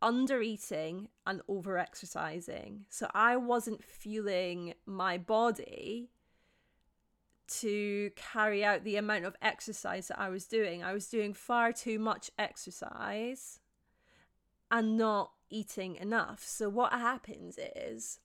under 0.01 0.41
eating 0.41 1.09
and 1.27 1.43
over 1.49 1.77
exercising. 1.79 2.87
So 2.89 3.09
I 3.15 3.37
wasn't 3.37 3.83
fueling 3.83 4.75
my 4.87 5.19
body 5.19 6.11
to 7.47 8.11
carry 8.17 8.65
out 8.65 8.85
the 8.85 8.97
amount 8.97 9.25
of 9.25 9.37
exercise 9.43 10.09
that 10.09 10.21
I 10.21 10.29
was 10.29 10.47
doing. 10.47 10.83
I 10.83 10.93
was 10.93 11.09
doing 11.09 11.35
far 11.35 11.73
too 11.73 11.99
much 11.99 12.31
exercise 12.39 13.61
and 14.71 14.97
not 14.97 15.33
eating 15.51 15.97
enough. 15.97 16.43
So 16.45 16.69
what 16.69 16.93
happens 16.93 17.59
is 17.77 18.19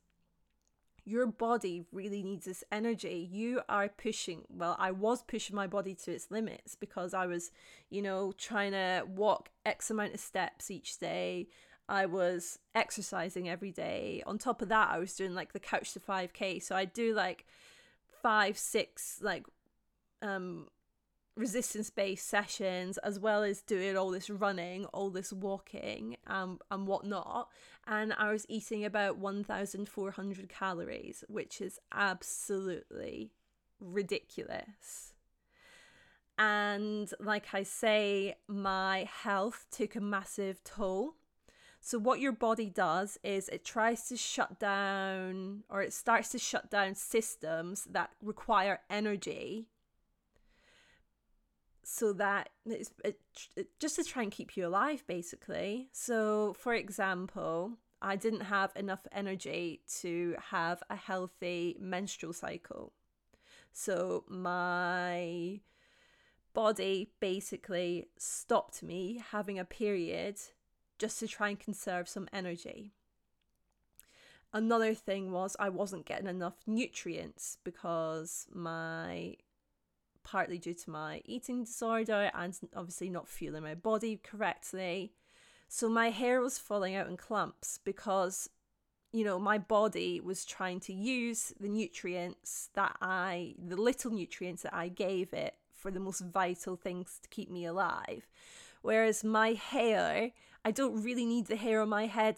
your 1.03 1.25
body 1.25 1.85
really 1.91 2.21
needs 2.21 2.45
this 2.45 2.63
energy. 2.71 3.27
You 3.31 3.61
are 3.67 3.89
pushing, 3.89 4.43
well, 4.49 4.75
I 4.79 4.91
was 4.91 5.23
pushing 5.23 5.55
my 5.55 5.67
body 5.67 5.95
to 5.95 6.11
its 6.11 6.29
limits 6.29 6.75
because 6.75 7.13
I 7.13 7.25
was, 7.25 7.51
you 7.89 8.01
know, 8.01 8.31
trying 8.37 8.71
to 8.73 9.03
walk 9.07 9.49
X 9.65 9.89
amount 9.89 10.13
of 10.13 10.19
steps 10.19 10.69
each 10.69 10.99
day. 10.99 11.47
I 11.87 12.05
was 12.05 12.59
exercising 12.75 13.49
every 13.49 13.71
day. 13.71 14.21
On 14.27 14.37
top 14.37 14.61
of 14.61 14.69
that, 14.69 14.89
I 14.91 14.99
was 14.99 15.15
doing 15.15 15.33
like 15.33 15.53
the 15.53 15.59
couch 15.59 15.93
to 15.93 15.99
5k. 15.99 16.61
So 16.61 16.75
I 16.75 16.85
do 16.85 17.15
like 17.15 17.47
five, 18.21 18.57
six, 18.57 19.19
like, 19.21 19.45
um, 20.21 20.67
resistance 21.39 21.89
based 21.89 22.27
sessions 22.27 22.97
as 22.99 23.17
well 23.17 23.43
as 23.43 23.61
doing 23.61 23.95
all 23.95 24.11
this 24.11 24.29
running 24.29 24.83
all 24.87 25.09
this 25.09 25.31
walking 25.31 26.17
um, 26.27 26.59
and 26.69 26.85
whatnot. 26.85 27.47
And 27.87 28.13
i 28.13 28.31
was 28.31 28.45
eating 28.49 28.83
about 28.85 29.17
1400 29.17 30.49
calories 30.49 31.23
which 31.27 31.61
is 31.61 31.79
absolutely 31.93 33.31
ridiculous. 33.79 35.13
And 36.37 37.11
like 37.19 37.47
i 37.53 37.63
say 37.63 38.35
my 38.47 39.09
health 39.11 39.65
took 39.71 39.95
a 39.95 40.01
massive 40.01 40.63
toll 40.63 41.15
so, 41.81 41.97
what 41.97 42.19
your 42.19 42.33
body 42.33 42.69
does 42.69 43.17
is 43.23 43.47
it 43.49 43.63
tries 43.63 44.07
to 44.09 44.17
shut 44.17 44.59
down 44.59 45.63
or 45.69 45.81
it 45.81 45.93
starts 45.93 46.29
to 46.29 46.39
shut 46.39 46.69
down 46.69 46.95
systems 46.95 47.85
that 47.85 48.11
require 48.21 48.81
energy 48.89 49.67
so 51.83 52.13
that 52.13 52.49
it's 52.65 52.91
it, 53.03 53.19
it, 53.55 53.79
just 53.79 53.95
to 53.95 54.03
try 54.03 54.23
and 54.23 54.31
keep 54.31 54.57
you 54.57 54.67
alive, 54.67 55.03
basically. 55.07 55.89
So, 55.93 56.53
for 56.59 56.73
example, 56.73 57.77
I 58.01 58.17
didn't 58.17 58.41
have 58.41 58.71
enough 58.75 59.07
energy 59.11 59.81
to 60.01 60.35
have 60.51 60.83
a 60.89 60.95
healthy 60.95 61.77
menstrual 61.79 62.33
cycle. 62.33 62.91
So, 63.71 64.25
my 64.27 65.61
body 66.53 67.13
basically 67.21 68.09
stopped 68.17 68.83
me 68.83 69.23
having 69.31 69.57
a 69.57 69.65
period 69.65 70.39
just 70.99 71.19
to 71.19 71.27
try 71.27 71.49
and 71.49 71.59
conserve 71.59 72.07
some 72.07 72.27
energy. 72.31 72.91
Another 74.51 74.93
thing 74.93 75.31
was 75.31 75.55
I 75.59 75.69
wasn't 75.69 76.05
getting 76.05 76.27
enough 76.27 76.57
nutrients 76.67 77.57
because 77.63 78.47
my 78.53 79.35
partly 80.23 80.57
due 80.57 80.73
to 80.73 80.89
my 80.89 81.21
eating 81.25 81.63
disorder 81.63 82.29
and 82.33 82.57
obviously 82.75 83.09
not 83.09 83.27
fueling 83.27 83.63
my 83.63 83.75
body 83.75 84.19
correctly. 84.23 85.13
So 85.67 85.87
my 85.87 86.09
hair 86.09 86.41
was 86.41 86.57
falling 86.57 86.95
out 86.95 87.07
in 87.07 87.17
clumps 87.17 87.79
because 87.83 88.49
you 89.11 89.23
know 89.23 89.39
my 89.39 89.57
body 89.57 90.19
was 90.19 90.45
trying 90.45 90.79
to 90.81 90.93
use 90.93 91.53
the 91.59 91.69
nutrients 91.69 92.69
that 92.73 92.95
I 93.01 93.55
the 93.63 93.77
little 93.77 94.11
nutrients 94.11 94.63
that 94.63 94.73
I 94.73 94.87
gave 94.87 95.33
it 95.33 95.55
for 95.71 95.91
the 95.91 95.99
most 95.99 96.21
vital 96.21 96.75
things 96.75 97.19
to 97.21 97.29
keep 97.29 97.49
me 97.49 97.65
alive. 97.65 98.27
Whereas 98.81 99.23
my 99.23 99.53
hair, 99.53 100.31
I 100.63 100.71
don't 100.71 101.03
really 101.03 101.25
need 101.25 101.47
the 101.47 101.55
hair 101.55 101.81
on 101.81 101.89
my 101.89 102.05
head 102.05 102.37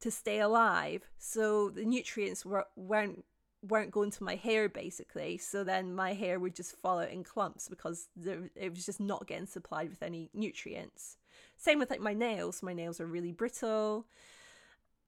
to 0.00 0.10
stay 0.10 0.40
alive. 0.40 1.02
So 1.18 1.70
the 1.70 1.84
nutrients 1.84 2.44
were, 2.44 2.66
weren't 2.76 3.24
weren't 3.62 3.92
going 3.92 4.10
to 4.10 4.24
my 4.24 4.34
hair 4.34 4.68
basically. 4.68 5.38
So 5.38 5.62
then 5.64 5.94
my 5.94 6.14
hair 6.14 6.38
would 6.40 6.56
just 6.56 6.76
fall 6.80 6.98
out 6.98 7.10
in 7.10 7.22
clumps 7.22 7.68
because 7.68 8.08
there, 8.16 8.50
it 8.56 8.74
was 8.74 8.84
just 8.84 9.00
not 9.00 9.26
getting 9.26 9.46
supplied 9.46 9.88
with 9.88 10.02
any 10.02 10.30
nutrients. 10.34 11.16
Same 11.56 11.78
with 11.78 11.90
like 11.90 12.00
my 12.00 12.14
nails. 12.14 12.62
My 12.62 12.72
nails 12.72 13.00
are 13.00 13.06
really 13.06 13.32
brittle 13.32 14.06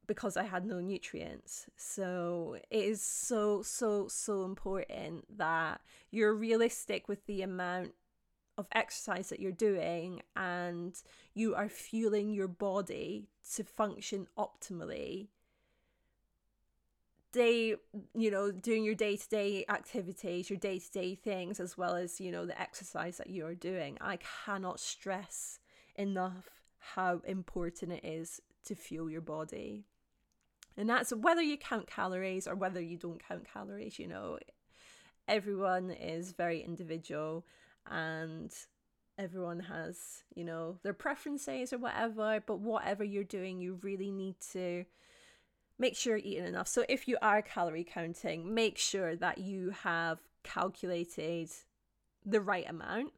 because 0.07 0.37
I 0.37 0.45
had 0.45 0.64
no 0.64 0.81
nutrients. 0.81 1.66
So 1.76 2.57
it 2.71 2.85
is 2.85 3.02
so, 3.02 3.62
so, 3.62 4.07
so 4.09 4.45
important 4.45 5.37
that 5.37 5.81
you're 6.11 6.35
realistic 6.35 7.09
with 7.09 7.26
the 7.26 7.43
amount 7.43 7.93
of 8.56 8.66
exercise 8.73 9.28
that 9.28 9.40
you're 9.40 9.52
doing 9.52 10.23
and 10.37 10.94
you 11.34 11.54
are 11.54 11.68
fueling 11.68 12.32
your 12.32 12.49
body 12.49 13.28
to 13.54 13.64
function 13.64 14.26
optimally 14.38 15.28
day 17.32 17.75
you 18.14 18.30
know 18.30 18.52
doing 18.52 18.84
your 18.84 18.94
day-to-day 18.94 19.64
activities 19.68 20.49
your 20.49 20.58
day-to-day 20.58 21.16
things 21.16 21.58
as 21.58 21.76
well 21.76 21.96
as 21.96 22.20
you 22.20 22.30
know 22.30 22.46
the 22.46 22.61
exercise 22.61 23.16
that 23.16 23.28
you're 23.28 23.56
doing 23.56 23.99
i 24.00 24.16
cannot 24.44 24.78
stress 24.78 25.58
enough 25.96 26.49
how 26.94 27.20
important 27.26 27.92
it 27.92 28.04
is 28.04 28.40
to 28.64 28.75
fuel 28.75 29.11
your 29.11 29.20
body. 29.20 29.84
And 30.76 30.88
that's 30.88 31.12
whether 31.12 31.42
you 31.42 31.56
count 31.56 31.87
calories 31.87 32.46
or 32.46 32.54
whether 32.54 32.80
you 32.80 32.96
don't 32.96 33.26
count 33.26 33.46
calories, 33.50 33.99
you 33.99 34.08
know, 34.08 34.38
everyone 35.28 35.90
is 35.90 36.32
very 36.32 36.61
individual 36.61 37.46
and 37.91 38.53
everyone 39.19 39.61
has, 39.61 40.25
you 40.35 40.45
know, 40.45 40.79
their 40.83 40.93
preferences 40.93 41.73
or 41.73 41.79
whatever. 41.79 42.43
But 42.45 42.61
whatever 42.61 43.05
you're 43.05 43.25
doing, 43.25 43.61
you 43.61 43.79
really 43.83 44.11
need 44.11 44.37
to 44.53 44.85
make 45.79 45.97
sure 45.97 46.17
you're 46.17 46.26
eating 46.26 46.47
enough. 46.47 46.69
So 46.69 46.85
if 46.88 47.09
you 47.09 47.17
are 47.23 47.43
calorie 47.43 47.85
counting, 47.85 48.55
make 48.55 48.79
sure 48.79 49.17
that 49.17 49.38
you 49.38 49.71
have 49.83 50.19
calculated 50.43 51.50
the 52.25 52.41
right 52.41 52.69
amount. 52.69 53.12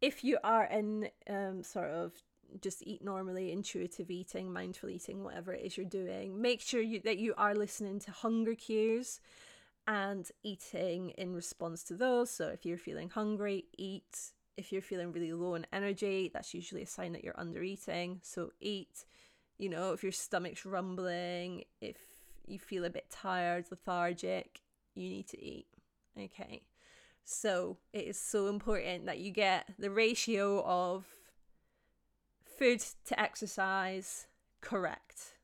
If 0.00 0.22
you 0.22 0.38
are 0.44 0.64
in 0.64 1.08
um, 1.28 1.62
sort 1.62 1.90
of 1.90 2.12
just 2.60 2.82
eat 2.86 3.04
normally, 3.04 3.52
intuitive 3.52 4.10
eating, 4.10 4.52
mindful 4.52 4.88
eating, 4.88 5.24
whatever 5.24 5.52
it 5.52 5.64
is 5.64 5.76
you're 5.76 5.86
doing. 5.86 6.40
Make 6.40 6.60
sure 6.60 6.80
you, 6.80 7.00
that 7.00 7.18
you 7.18 7.34
are 7.36 7.54
listening 7.54 7.98
to 8.00 8.10
hunger 8.10 8.54
cues 8.54 9.20
and 9.86 10.28
eating 10.42 11.10
in 11.10 11.34
response 11.34 11.82
to 11.84 11.94
those. 11.94 12.30
So 12.30 12.48
if 12.48 12.64
you're 12.66 12.78
feeling 12.78 13.10
hungry, 13.10 13.64
eat. 13.76 14.32
If 14.56 14.72
you're 14.72 14.82
feeling 14.82 15.12
really 15.12 15.32
low 15.32 15.54
in 15.54 15.66
energy, 15.72 16.30
that's 16.32 16.54
usually 16.54 16.82
a 16.82 16.86
sign 16.86 17.12
that 17.12 17.22
you're 17.22 17.38
under 17.38 17.62
eating. 17.62 18.20
So 18.22 18.52
eat. 18.60 19.04
You 19.58 19.68
know, 19.68 19.92
if 19.92 20.02
your 20.02 20.12
stomach's 20.12 20.66
rumbling, 20.66 21.64
if 21.80 21.96
you 22.46 22.58
feel 22.58 22.84
a 22.84 22.90
bit 22.90 23.10
tired, 23.10 23.66
lethargic, 23.70 24.60
you 24.94 25.08
need 25.08 25.28
to 25.28 25.42
eat. 25.42 25.66
Okay. 26.18 26.62
So 27.24 27.78
it 27.92 28.06
is 28.06 28.18
so 28.18 28.46
important 28.46 29.06
that 29.06 29.18
you 29.18 29.30
get 29.30 29.68
the 29.78 29.90
ratio 29.90 30.62
of 30.64 31.04
food 32.58 32.82
to 33.06 33.20
exercise 33.20 34.26
correct. 34.60 35.34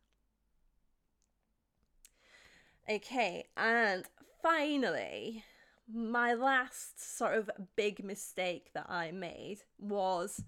Okay, 2.90 3.46
and 3.56 4.04
finally, 4.42 5.44
my 5.92 6.34
last 6.34 7.16
sort 7.16 7.34
of 7.34 7.50
big 7.76 8.04
mistake 8.04 8.70
that 8.74 8.86
I 8.88 9.10
made 9.12 9.62
was 9.78 10.42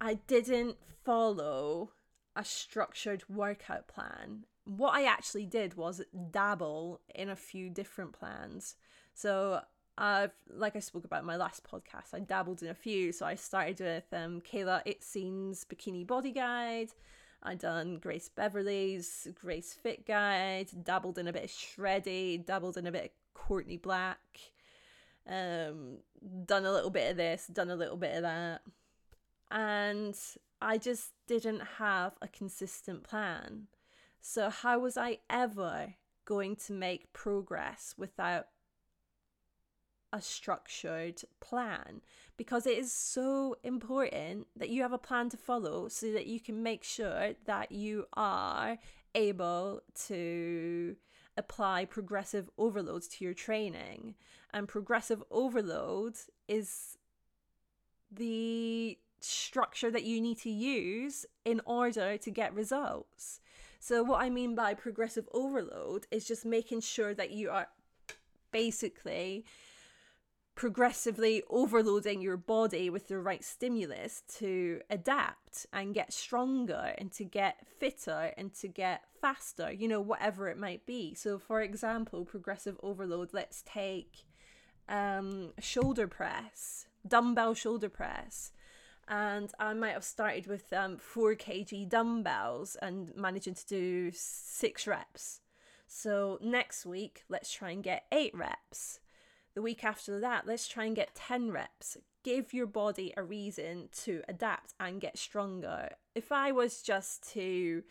I 0.00 0.14
didn't 0.26 0.76
follow 1.04 1.90
a 2.36 2.44
structured 2.44 3.24
workout 3.28 3.88
plan. 3.88 4.44
What 4.64 4.94
I 4.94 5.04
actually 5.04 5.46
did 5.46 5.76
was 5.76 6.02
dabble 6.30 7.00
in 7.14 7.28
a 7.28 7.36
few 7.36 7.70
different 7.70 8.12
plans. 8.12 8.76
So 9.14 9.60
I've, 9.98 10.32
like 10.48 10.76
I 10.76 10.80
spoke 10.80 11.04
about 11.04 11.20
in 11.20 11.26
my 11.26 11.36
last 11.36 11.64
podcast, 11.64 12.14
I 12.14 12.20
dabbled 12.20 12.62
in 12.62 12.68
a 12.68 12.74
few. 12.74 13.12
So 13.12 13.26
I 13.26 13.34
started 13.34 13.80
with 13.80 14.04
um, 14.12 14.40
Kayla 14.40 14.82
Itsines 14.86 15.64
Bikini 15.66 16.06
Body 16.06 16.32
Guide. 16.32 16.90
I 17.42 17.54
done 17.54 17.96
Grace 17.96 18.28
Beverley's 18.28 19.26
Grace 19.34 19.72
Fit 19.72 20.06
Guide. 20.06 20.68
Dabbled 20.82 21.18
in 21.18 21.28
a 21.28 21.32
bit 21.32 21.44
of 21.44 21.50
Shreddy. 21.50 22.44
Dabbled 22.44 22.76
in 22.76 22.86
a 22.86 22.92
bit 22.92 23.04
of 23.04 23.10
Courtney 23.34 23.76
Black. 23.76 24.18
Um, 25.26 25.98
done 26.44 26.64
a 26.64 26.72
little 26.72 26.90
bit 26.90 27.10
of 27.10 27.16
this. 27.16 27.46
Done 27.46 27.70
a 27.70 27.76
little 27.76 27.96
bit 27.96 28.16
of 28.16 28.22
that. 28.22 28.62
And 29.50 30.16
I 30.62 30.78
just 30.78 31.12
didn't 31.26 31.62
have 31.78 32.14
a 32.22 32.28
consistent 32.28 33.02
plan. 33.02 33.66
So 34.20 34.50
how 34.50 34.78
was 34.78 34.96
I 34.96 35.18
ever 35.28 35.94
going 36.24 36.54
to 36.54 36.72
make 36.72 37.12
progress 37.12 37.94
without 37.96 38.46
a 40.12 40.20
structured 40.20 41.22
plan 41.40 42.00
because 42.36 42.66
it 42.66 42.76
is 42.76 42.92
so 42.92 43.56
important 43.62 44.46
that 44.56 44.68
you 44.68 44.82
have 44.82 44.92
a 44.92 44.98
plan 44.98 45.28
to 45.30 45.36
follow 45.36 45.88
so 45.88 46.12
that 46.12 46.26
you 46.26 46.40
can 46.40 46.62
make 46.62 46.82
sure 46.82 47.34
that 47.46 47.70
you 47.70 48.06
are 48.14 48.78
able 49.14 49.80
to 50.06 50.96
apply 51.36 51.84
progressive 51.84 52.50
overloads 52.58 53.08
to 53.08 53.24
your 53.24 53.34
training. 53.34 54.14
And 54.52 54.68
progressive 54.68 55.22
overload 55.30 56.16
is 56.48 56.98
the 58.10 58.98
structure 59.20 59.90
that 59.90 60.04
you 60.04 60.20
need 60.20 60.38
to 60.38 60.50
use 60.50 61.26
in 61.44 61.60
order 61.64 62.16
to 62.16 62.30
get 62.30 62.54
results. 62.54 63.40
So, 63.78 64.02
what 64.02 64.20
I 64.20 64.28
mean 64.28 64.54
by 64.54 64.74
progressive 64.74 65.28
overload 65.32 66.06
is 66.10 66.26
just 66.26 66.44
making 66.44 66.80
sure 66.80 67.14
that 67.14 67.30
you 67.30 67.50
are 67.50 67.68
basically 68.50 69.44
progressively 70.54 71.42
overloading 71.48 72.20
your 72.20 72.36
body 72.36 72.90
with 72.90 73.08
the 73.08 73.18
right 73.18 73.42
stimulus 73.42 74.22
to 74.38 74.80
adapt 74.90 75.66
and 75.72 75.94
get 75.94 76.12
stronger 76.12 76.94
and 76.98 77.12
to 77.12 77.24
get 77.24 77.66
fitter 77.78 78.32
and 78.36 78.52
to 78.54 78.68
get 78.68 79.04
faster, 79.20 79.72
you 79.72 79.88
know, 79.88 80.00
whatever 80.00 80.48
it 80.48 80.58
might 80.58 80.84
be. 80.86 81.14
So, 81.14 81.38
for 81.38 81.62
example, 81.62 82.24
progressive 82.24 82.76
overload, 82.82 83.30
let's 83.32 83.62
take 83.62 84.24
um, 84.88 85.52
shoulder 85.60 86.06
press, 86.06 86.86
dumbbell 87.06 87.54
shoulder 87.54 87.88
press. 87.88 88.52
And 89.08 89.50
I 89.58 89.74
might 89.74 89.94
have 89.94 90.04
started 90.04 90.46
with 90.46 90.72
um, 90.72 90.96
4 90.98 91.34
kg 91.34 91.88
dumbbells 91.88 92.76
and 92.80 93.12
managing 93.16 93.54
to 93.54 93.66
do 93.66 94.10
six 94.14 94.86
reps. 94.86 95.40
So, 95.88 96.38
next 96.40 96.86
week, 96.86 97.24
let's 97.28 97.50
try 97.50 97.70
and 97.70 97.82
get 97.82 98.04
eight 98.12 98.32
reps 98.32 99.00
the 99.54 99.62
week 99.62 99.84
after 99.84 100.20
that, 100.20 100.46
let's 100.46 100.68
try 100.68 100.84
and 100.84 100.96
get 100.96 101.14
10 101.14 101.50
reps. 101.50 101.96
Give 102.22 102.52
your 102.52 102.66
body 102.66 103.12
a 103.16 103.22
reason 103.22 103.88
to 104.02 104.22
adapt 104.28 104.74
and 104.78 105.00
get 105.00 105.18
stronger. 105.18 105.90
If 106.14 106.30
I 106.30 106.52
was 106.52 106.82
just 106.82 107.28
to 107.32 107.82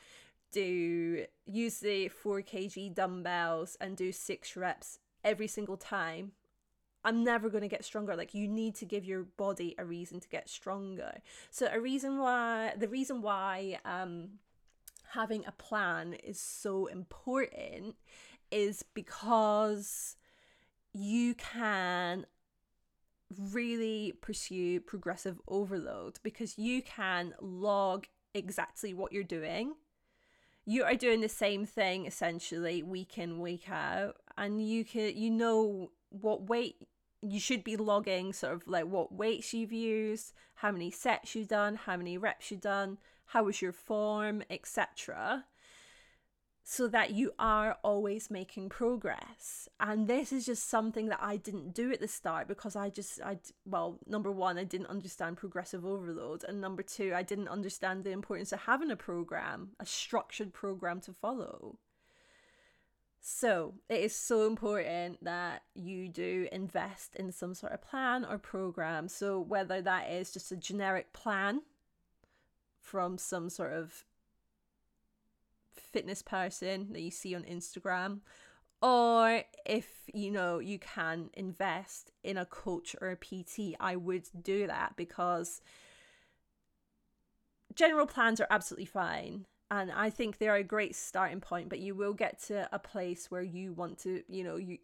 do 0.51 1.25
use 1.45 1.79
the 1.79 2.07
4 2.07 2.41
kg 2.41 2.93
dumbbells 2.93 3.77
and 3.79 3.95
do 3.95 4.11
six 4.11 4.55
reps 4.55 4.99
every 5.23 5.47
single 5.47 5.77
time, 5.77 6.31
I'm 7.03 7.23
never 7.23 7.49
going 7.49 7.61
to 7.61 7.67
get 7.67 7.85
stronger. 7.85 8.15
Like 8.15 8.33
you 8.33 8.47
need 8.47 8.75
to 8.75 8.85
give 8.85 9.05
your 9.05 9.23
body 9.23 9.75
a 9.77 9.85
reason 9.85 10.19
to 10.19 10.29
get 10.29 10.49
stronger. 10.49 11.21
So 11.49 11.67
a 11.71 11.79
reason 11.79 12.19
why 12.19 12.73
the 12.77 12.87
reason 12.87 13.21
why 13.21 13.79
um 13.85 14.39
having 15.11 15.43
a 15.45 15.51
plan 15.51 16.13
is 16.13 16.39
so 16.39 16.85
important 16.85 17.95
is 18.51 18.83
because 18.93 20.15
you 20.93 21.35
can 21.35 22.25
really 23.51 24.13
pursue 24.21 24.79
progressive 24.79 25.39
overload 25.47 26.19
because 26.23 26.57
you 26.57 26.81
can 26.81 27.33
log 27.39 28.07
exactly 28.33 28.93
what 28.93 29.11
you're 29.11 29.23
doing. 29.23 29.73
You 30.65 30.83
are 30.83 30.95
doing 30.95 31.21
the 31.21 31.29
same 31.29 31.65
thing 31.65 32.05
essentially 32.05 32.83
week 32.83 33.17
in, 33.17 33.39
week 33.39 33.69
out, 33.69 34.17
and 34.37 34.65
you 34.65 34.85
can 34.85 35.15
you 35.15 35.29
know 35.29 35.91
what 36.09 36.49
weight 36.49 36.87
you 37.21 37.39
should 37.39 37.63
be 37.63 37.75
logging 37.75 38.31
sort 38.31 38.53
of 38.53 38.67
like 38.67 38.85
what 38.85 39.13
weights 39.13 39.53
you've 39.53 39.73
used, 39.73 40.33
how 40.55 40.71
many 40.71 40.91
sets 40.91 41.35
you've 41.35 41.47
done, 41.47 41.75
how 41.75 41.97
many 41.97 42.17
reps 42.17 42.51
you've 42.51 42.61
done, 42.61 42.97
how 43.27 43.43
was 43.43 43.61
your 43.61 43.73
form, 43.73 44.43
etc 44.49 45.45
so 46.63 46.87
that 46.87 47.11
you 47.11 47.31
are 47.39 47.77
always 47.83 48.29
making 48.29 48.69
progress. 48.69 49.67
And 49.79 50.07
this 50.07 50.31
is 50.31 50.45
just 50.45 50.69
something 50.69 51.07
that 51.07 51.19
I 51.21 51.37
didn't 51.37 51.73
do 51.73 51.91
at 51.91 51.99
the 51.99 52.07
start 52.07 52.47
because 52.47 52.75
I 52.75 52.89
just, 52.89 53.19
I, 53.21 53.39
well, 53.65 53.99
number 54.05 54.31
one, 54.31 54.57
I 54.57 54.65
didn't 54.65 54.87
understand 54.87 55.37
progressive 55.37 55.85
overload. 55.85 56.43
And 56.43 56.61
number 56.61 56.83
two, 56.83 57.13
I 57.15 57.23
didn't 57.23 57.47
understand 57.47 58.03
the 58.03 58.11
importance 58.11 58.51
of 58.51 58.61
having 58.61 58.91
a 58.91 58.95
program, 58.95 59.69
a 59.79 59.85
structured 59.85 60.53
program 60.53 61.01
to 61.01 61.13
follow. 61.13 61.79
So 63.21 63.73
it 63.89 64.01
is 64.01 64.15
so 64.15 64.47
important 64.47 65.23
that 65.23 65.63
you 65.73 66.07
do 66.07 66.47
invest 66.51 67.15
in 67.15 67.31
some 67.31 67.53
sort 67.53 67.73
of 67.73 67.81
plan 67.81 68.25
or 68.25 68.37
program. 68.37 69.07
So 69.09 69.39
whether 69.39 69.81
that 69.81 70.09
is 70.09 70.31
just 70.31 70.51
a 70.51 70.55
generic 70.55 71.13
plan 71.13 71.61
from 72.79 73.17
some 73.17 73.49
sort 73.49 73.73
of 73.73 74.05
fitness 75.79 76.21
person 76.21 76.93
that 76.93 77.01
you 77.01 77.11
see 77.11 77.35
on 77.35 77.43
Instagram, 77.43 78.19
or 78.81 79.43
if 79.65 79.87
you 80.13 80.31
know 80.31 80.59
you 80.59 80.79
can 80.79 81.29
invest 81.33 82.11
in 82.23 82.37
a 82.37 82.45
coach 82.45 82.95
or 83.01 83.09
a 83.09 83.15
PT, 83.15 83.75
I 83.79 83.95
would 83.95 84.27
do 84.41 84.67
that 84.67 84.95
because 84.95 85.61
general 87.75 88.05
plans 88.05 88.39
are 88.39 88.47
absolutely 88.49 88.85
fine. 88.85 89.45
And 89.71 89.91
I 89.91 90.09
think 90.09 90.37
they're 90.37 90.55
a 90.55 90.63
great 90.63 90.95
starting 90.95 91.41
point, 91.41 91.69
but 91.69 91.79
you 91.79 91.93
will 91.93 92.13
get 92.13 92.41
to 92.43 92.67
a 92.71 92.79
place 92.79 93.29
where 93.29 93.43
you 93.43 93.73
want 93.73 93.99
to, 93.99 94.23
you 94.27 94.43
know, 94.43 94.55
you 94.55 94.79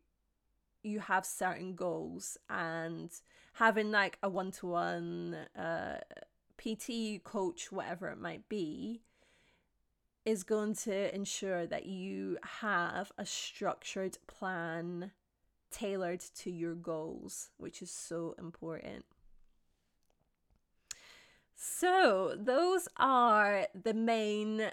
you 0.83 0.99
have 0.99 1.25
certain 1.25 1.73
goals 1.73 2.37
and 2.47 3.09
having 3.53 3.89
like 3.89 4.19
a 4.21 4.29
one-to-one 4.29 5.35
uh 5.57 5.97
PT 6.57 7.23
coach 7.23 7.71
whatever 7.71 8.07
it 8.09 8.19
might 8.19 8.47
be 8.47 9.01
is 10.25 10.43
going 10.43 10.73
to 10.73 11.13
ensure 11.13 11.67
that 11.67 11.85
you 11.85 12.37
have 12.59 13.11
a 13.17 13.25
structured 13.25 14.17
plan 14.27 15.11
tailored 15.71 16.19
to 16.19 16.49
your 16.49 16.73
goals, 16.73 17.49
which 17.57 17.81
is 17.81 17.91
so 17.91 18.33
important. 18.39 19.05
So, 21.55 22.35
those 22.37 22.87
are 22.97 23.67
the 23.73 23.93
main 23.93 24.71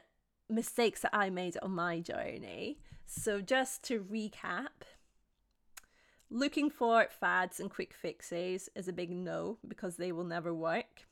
mistakes 0.48 1.00
that 1.02 1.14
I 1.14 1.30
made 1.30 1.56
on 1.62 1.72
my 1.72 2.00
journey. 2.00 2.78
So, 3.06 3.40
just 3.40 3.82
to 3.84 4.00
recap, 4.00 4.86
looking 6.30 6.70
for 6.70 7.06
fads 7.10 7.60
and 7.60 7.70
quick 7.70 7.94
fixes 7.94 8.68
is 8.74 8.88
a 8.88 8.92
big 8.92 9.10
no 9.10 9.58
because 9.66 9.96
they 9.96 10.12
will 10.12 10.24
never 10.24 10.52
work. 10.52 11.06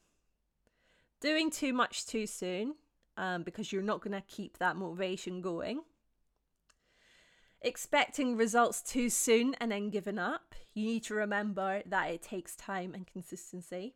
Doing 1.21 1.51
too 1.51 1.73
much 1.73 2.07
too 2.07 2.27
soon 2.27 2.75
um, 3.17 3.43
because 3.43 3.73
you're 3.73 3.83
not 3.83 4.01
going 4.01 4.13
to 4.13 4.27
keep 4.27 4.59
that 4.59 4.77
motivation 4.77 5.41
going. 5.41 5.83
Expecting 7.63 8.37
results 8.37 8.83
too 8.83 9.11
soon 9.11 9.55
and 9.61 9.71
then 9.71 9.91
giving 9.91 10.19
up. 10.19 10.55
You 10.73 10.87
need 10.87 11.05
to 11.05 11.15
remember 11.15 11.83
that 11.87 12.11
it 12.11 12.23
takes 12.23 12.57
time 12.57 12.95
and 12.95 13.07
consistency. 13.07 13.95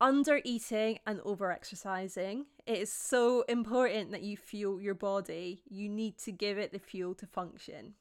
Under 0.00 0.40
eating 0.44 0.98
and 1.06 1.20
over 1.24 1.50
exercising. 1.50 2.46
It 2.66 2.78
is 2.78 2.92
so 2.92 3.42
important 3.42 4.10
that 4.12 4.22
you 4.22 4.36
fuel 4.36 4.80
your 4.80 4.94
body. 4.94 5.62
You 5.68 5.88
need 5.88 6.18
to 6.18 6.32
give 6.32 6.58
it 6.58 6.72
the 6.72 6.78
fuel 6.78 7.14
to 7.16 7.26
function. 7.26 7.94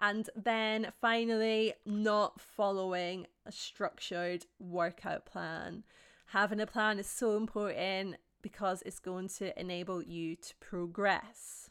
And 0.00 0.28
then 0.34 0.92
finally, 1.00 1.74
not 1.86 2.40
following 2.40 3.26
a 3.46 3.52
structured 3.52 4.46
workout 4.58 5.26
plan. 5.26 5.84
Having 6.26 6.60
a 6.60 6.66
plan 6.66 6.98
is 6.98 7.06
so 7.06 7.36
important 7.36 8.16
because 8.42 8.82
it's 8.84 8.98
going 8.98 9.28
to 9.28 9.58
enable 9.58 10.02
you 10.02 10.36
to 10.36 10.54
progress. 10.60 11.70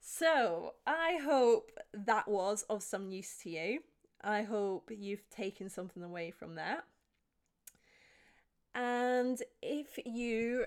So, 0.00 0.74
I 0.86 1.18
hope 1.22 1.72
that 1.92 2.28
was 2.28 2.62
of 2.70 2.82
some 2.82 3.10
use 3.10 3.36
to 3.42 3.50
you. 3.50 3.80
I 4.22 4.42
hope 4.42 4.90
you've 4.96 5.28
taken 5.30 5.68
something 5.68 6.02
away 6.02 6.30
from 6.30 6.54
that. 6.54 6.84
And 8.74 9.42
if 9.62 9.98
you 10.04 10.66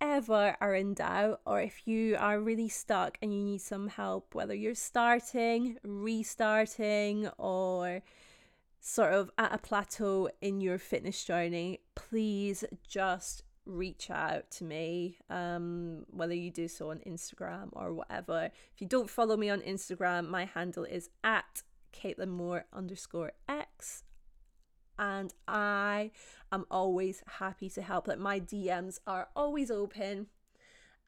ever 0.00 0.56
are 0.60 0.74
in 0.74 0.94
doubt, 0.94 1.40
or 1.46 1.60
if 1.60 1.86
you 1.86 2.16
are 2.18 2.40
really 2.40 2.68
stuck 2.68 3.18
and 3.22 3.32
you 3.32 3.42
need 3.42 3.62
some 3.62 3.88
help, 3.88 4.34
whether 4.34 4.54
you're 4.54 4.74
starting, 4.74 5.78
restarting, 5.82 7.28
or 7.38 8.02
sort 8.80 9.12
of 9.12 9.30
at 9.38 9.54
a 9.54 9.58
plateau 9.58 10.30
in 10.40 10.60
your 10.60 10.78
fitness 10.78 11.24
journey, 11.24 11.80
please 11.94 12.64
just 12.86 13.42
reach 13.66 14.10
out 14.10 14.50
to 14.52 14.64
me, 14.64 15.18
um, 15.28 16.06
whether 16.10 16.34
you 16.34 16.50
do 16.50 16.68
so 16.68 16.90
on 16.90 17.00
Instagram 17.00 17.68
or 17.72 17.92
whatever. 17.92 18.50
If 18.74 18.80
you 18.80 18.86
don't 18.86 19.10
follow 19.10 19.36
me 19.36 19.50
on 19.50 19.60
Instagram, 19.60 20.28
my 20.28 20.44
handle 20.44 20.84
is 20.84 21.10
at 21.24 21.62
Caitlin 21.92 22.28
Moore 22.28 22.64
underscore 22.72 23.32
X. 23.48 24.04
And 24.98 25.34
I 25.46 26.12
am 26.50 26.64
always 26.70 27.22
happy 27.38 27.68
to 27.70 27.82
help. 27.82 28.08
Like 28.08 28.18
my 28.18 28.40
DMs 28.40 28.98
are 29.06 29.28
always 29.36 29.70
open. 29.70 30.28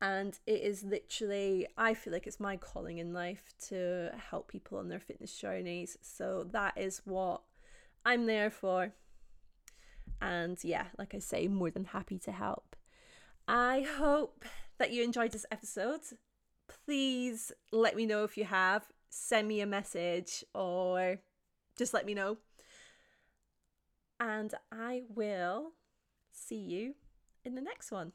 And 0.00 0.38
it 0.46 0.60
is 0.60 0.84
literally, 0.84 1.66
I 1.76 1.94
feel 1.94 2.12
like 2.12 2.26
it's 2.26 2.38
my 2.38 2.56
calling 2.56 2.98
in 2.98 3.12
life 3.12 3.52
to 3.68 4.10
help 4.30 4.48
people 4.48 4.78
on 4.78 4.88
their 4.88 5.00
fitness 5.00 5.36
journeys. 5.36 5.96
So 6.02 6.46
that 6.52 6.76
is 6.76 7.02
what 7.04 7.42
I'm 8.04 8.26
there 8.26 8.50
for. 8.50 8.92
And 10.20 10.58
yeah, 10.64 10.86
like 10.98 11.14
I 11.14 11.18
say, 11.18 11.48
more 11.48 11.70
than 11.70 11.84
happy 11.86 12.18
to 12.20 12.32
help. 12.32 12.76
I 13.46 13.86
hope 13.96 14.44
that 14.78 14.92
you 14.92 15.02
enjoyed 15.02 15.32
this 15.32 15.46
episode. 15.50 16.00
Please 16.84 17.52
let 17.72 17.96
me 17.96 18.06
know 18.06 18.24
if 18.24 18.36
you 18.36 18.44
have. 18.44 18.86
Send 19.10 19.48
me 19.48 19.60
a 19.60 19.66
message 19.66 20.44
or 20.54 21.18
just 21.76 21.94
let 21.94 22.04
me 22.04 22.14
know. 22.14 22.38
And 24.20 24.52
I 24.72 25.02
will 25.08 25.72
see 26.32 26.56
you 26.56 26.94
in 27.44 27.54
the 27.54 27.62
next 27.62 27.90
one. 27.90 28.12